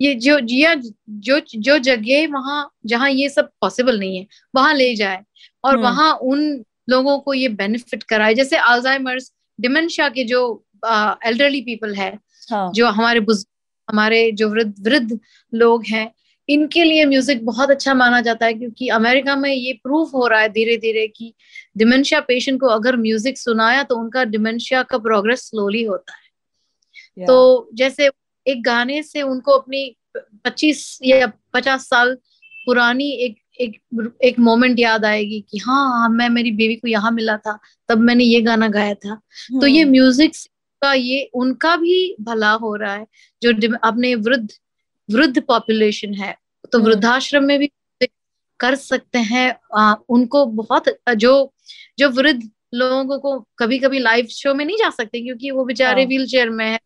ये 0.01 0.15
जो 0.15 0.39
या 0.51 0.75
जो 0.75 1.41
जो 1.57 1.79
जगह 1.79 2.27
वहाँ 2.33 2.71
जहाँ 2.87 3.11
ये 3.11 3.29
सब 3.29 3.51
पॉसिबल 3.61 3.99
नहीं 3.99 4.19
है 4.19 4.27
वहाँ 4.55 4.75
ले 4.75 4.95
जाए। 4.97 5.23
और 5.65 5.75
हम्म। 5.75 5.83
वहाँ 5.83 6.13
उन 6.15 6.65
लोगों 6.89 7.19
को 7.19 7.35
ये 7.35 7.49
बेनिफिट 7.49 8.03
कराए 8.03 8.35
जैसे 8.35 8.57
अल्जाइमर्स 8.57 9.33
डिमेंशिया 9.61 10.09
के 10.09 10.25
जो 10.25 10.41
एल्डरली 10.85 11.59
uh, 11.59 11.67
पीपल 11.67 11.95
है 11.95 12.19
हाँ. 12.51 12.73
जो 12.75 12.87
हमारे 12.87 13.21
हमारे 13.89 14.31
जो 14.33 14.49
वृद्ध 14.49 14.75
वृद्ध 14.89 15.19
लोग 15.53 15.85
हैं 15.85 16.11
इनके 16.49 16.85
लिए 16.85 17.05
म्यूज़िक 17.05 17.45
बहुत 17.45 17.71
अच्छा 17.71 17.95
माना 17.95 18.21
जाता 18.21 18.47
है 18.47 18.55
क्योंकि 18.55 18.89
अमेरिका 18.89 19.37
में 19.37 19.51
ये 19.51 19.73
प्रूफ 19.73 20.15
हो 20.15 20.27
रहा 20.27 20.41
है 20.41 20.49
धीरे 20.49 20.77
धीरे 20.77 21.07
कि 21.09 21.33
डिमेंशिया 21.77 22.21
पेशेंट 22.21 22.61
को 22.61 22.67
अगर 22.67 22.97
म्यूज़िक 22.97 23.39
सुनाया 23.39 23.83
तो 23.83 23.97
उनका 23.97 24.25
डिमेंशिया 24.25 24.83
का 24.83 24.99
प्रोग्रेस 24.99 25.41
स्लोली 25.41 25.83
होता 25.85 26.13
है 26.13 26.25
yeah. 27.19 27.27
तो 27.27 27.69
जैसे 27.75 28.11
एक 28.47 28.63
गाने 28.63 29.03
से 29.03 29.23
उनको 29.23 29.53
अपनी 29.53 29.97
25 30.47 30.99
या 31.03 31.33
50 31.57 31.79
साल 31.79 32.15
पुरानी 32.67 33.11
एक 33.11 33.37
एक 33.61 34.17
एक 34.25 34.39
मोमेंट 34.39 34.79
याद 34.79 35.05
आएगी 35.05 35.41
कि 35.51 35.59
हाँ 35.59 36.09
मैं 36.09 36.29
मेरी 36.29 36.51
बेबी 36.53 36.75
को 36.77 36.89
यहाँ 36.89 37.11
मिला 37.13 37.37
था 37.39 37.59
तब 37.89 37.99
मैंने 38.01 38.25
ये 38.25 38.41
गाना 38.43 38.69
गाया 38.69 38.95
था। 38.95 39.15
तो 39.53 39.67
ये 39.67 39.85
म्यूज़िक 39.87 40.33
का 40.83 40.93
ये 40.95 41.23
उनका 41.35 41.77
भी 41.77 42.17
भला 42.21 42.51
हो 42.55 42.75
रहा 42.77 42.95
है 42.95 43.07
जो 43.43 43.53
अपने 43.79 44.15
वृद्ध 44.17 44.49
वृद्ध 45.09 45.43
पॉपुलेशन 45.43 46.15
है। 46.15 46.37
तो 46.73 46.79
वृद्धाश्रम 46.81 47.45
में 47.45 47.59
भी 47.59 47.71
कर 48.61 48.75
सकते 48.75 49.19
हैं। 49.21 49.55
आ, 49.75 49.95
उनको 50.09 50.45
बहुत 50.47 50.85
जो 51.17 51.53
जो 51.99 52.09
वृद्ध 52.11 52.43
लोगों 52.75 53.19
को 53.19 53.39
कभी 53.59 53.79
कभी 53.79 53.99
लाइव 53.99 54.27
शो 54.31 54.55
में 54.55 54.65
नहीं 54.65 54.77
जा 54.77 54.91
सकते 54.91 55.21
क्योंकि 55.21 55.51
वो 55.51 55.65
बेचारे 55.65 56.05
व्हील 56.07 56.27
चेयर 56.27 56.51
में 56.51 56.65
है 56.65 56.79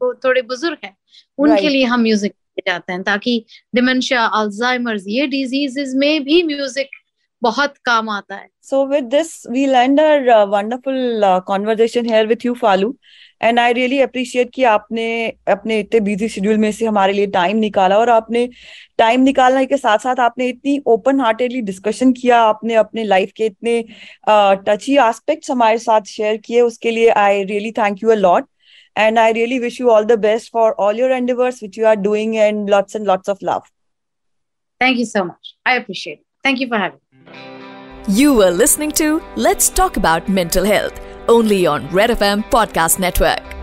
वो 0.00 0.12
थोड़े 0.24 0.42
बुज़ुर्ग 0.42 0.78
हैं 0.84 0.96
उनके 1.38 1.68
लिए 1.68 1.84
हम 1.84 2.00
म्यूज़िक 2.02 2.34
जाते 2.60 2.92
हैं 2.92 3.02
ताकि 3.02 3.44
डिमेंशिया 3.74 4.24
अल्जाइमर्स 4.40 5.04
ये 5.08 5.26
डिजीजेस 5.26 5.92
में 5.96 6.22
भी 6.24 6.42
म्यूज़िक 6.42 6.88
बहुत 7.42 7.74
काम 7.84 8.08
आता 8.10 8.34
है। 8.34 8.48
So 8.62 8.86
with 8.86 9.04
this 9.04 9.30
we 9.50 9.66
land 9.66 10.00
our 10.00 10.44
wonderful 10.48 11.22
conversation 11.46 12.06
here 12.06 12.26
with 12.26 12.46
you 12.46 12.54
Falu 12.54 12.94
and 13.42 13.58
I 13.60 13.72
really 13.72 13.98
appreciate 14.00 14.50
कि 14.54 14.62
आपने 14.64 15.06
अपने 15.48 15.78
इतने 15.80 16.00
बिज़ी 16.00 16.28
शेड्यूल 16.28 16.56
में 16.58 16.70
से 16.72 16.86
हमारे 16.86 17.12
लिए 17.12 17.26
टाइम 17.26 17.56
निकाला 17.56 17.98
और 17.98 18.10
आपने 18.10 18.48
टाइम 18.98 19.20
निकालने 19.20 19.64
के 19.66 19.76
साथ 19.76 19.98
साथ 19.98 20.20
आपने 20.20 20.48
इतनी 20.48 20.78
ओपन 20.86 21.20
हार्टेडली 21.20 21.60
डिस्कशन 21.60 22.12
किया 22.12 22.40
आपने 22.42 22.74
अपने 22.74 23.04
लाइफ 23.04 23.32
के 23.36 23.46
इतने 23.46 23.80
टची 24.28 24.96
uh, 24.96 25.08
एस्पेक्ट्स 25.08 25.50
हमारे 25.50 25.78
साथ 25.78 26.00
शेयर 26.08 26.36
किए 26.36 26.60
उसके 26.60 26.90
लिए 26.90 27.08
I 27.24 27.44
really 27.44 27.72
thank 27.72 28.02
you 28.02 28.10
a 28.10 28.14
lot 28.14 28.48
And 28.96 29.18
I 29.18 29.32
really 29.32 29.60
wish 29.60 29.78
you 29.78 29.90
all 29.90 30.04
the 30.04 30.16
best 30.16 30.50
for 30.50 30.74
all 30.80 30.92
your 30.92 31.10
endeavors, 31.10 31.60
which 31.60 31.76
you 31.76 31.86
are 31.86 31.96
doing, 31.96 32.38
and 32.38 32.68
lots 32.68 32.94
and 32.94 33.04
lots 33.04 33.28
of 33.28 33.40
love. 33.42 33.70
Thank 34.80 34.98
you 34.98 35.04
so 35.04 35.24
much. 35.24 35.54
I 35.64 35.76
appreciate 35.76 36.20
it. 36.20 36.26
Thank 36.42 36.60
you 36.60 36.68
for 36.68 36.78
having 36.78 37.00
me. 37.12 37.16
You 38.08 38.34
were 38.34 38.50
listening 38.50 38.92
to 38.92 39.22
Let's 39.34 39.68
Talk 39.68 39.96
About 39.96 40.28
Mental 40.28 40.64
Health, 40.64 41.00
only 41.28 41.66
on 41.66 41.88
Red 41.88 42.10
FM 42.10 42.44
Podcast 42.50 42.98
Network. 42.98 43.55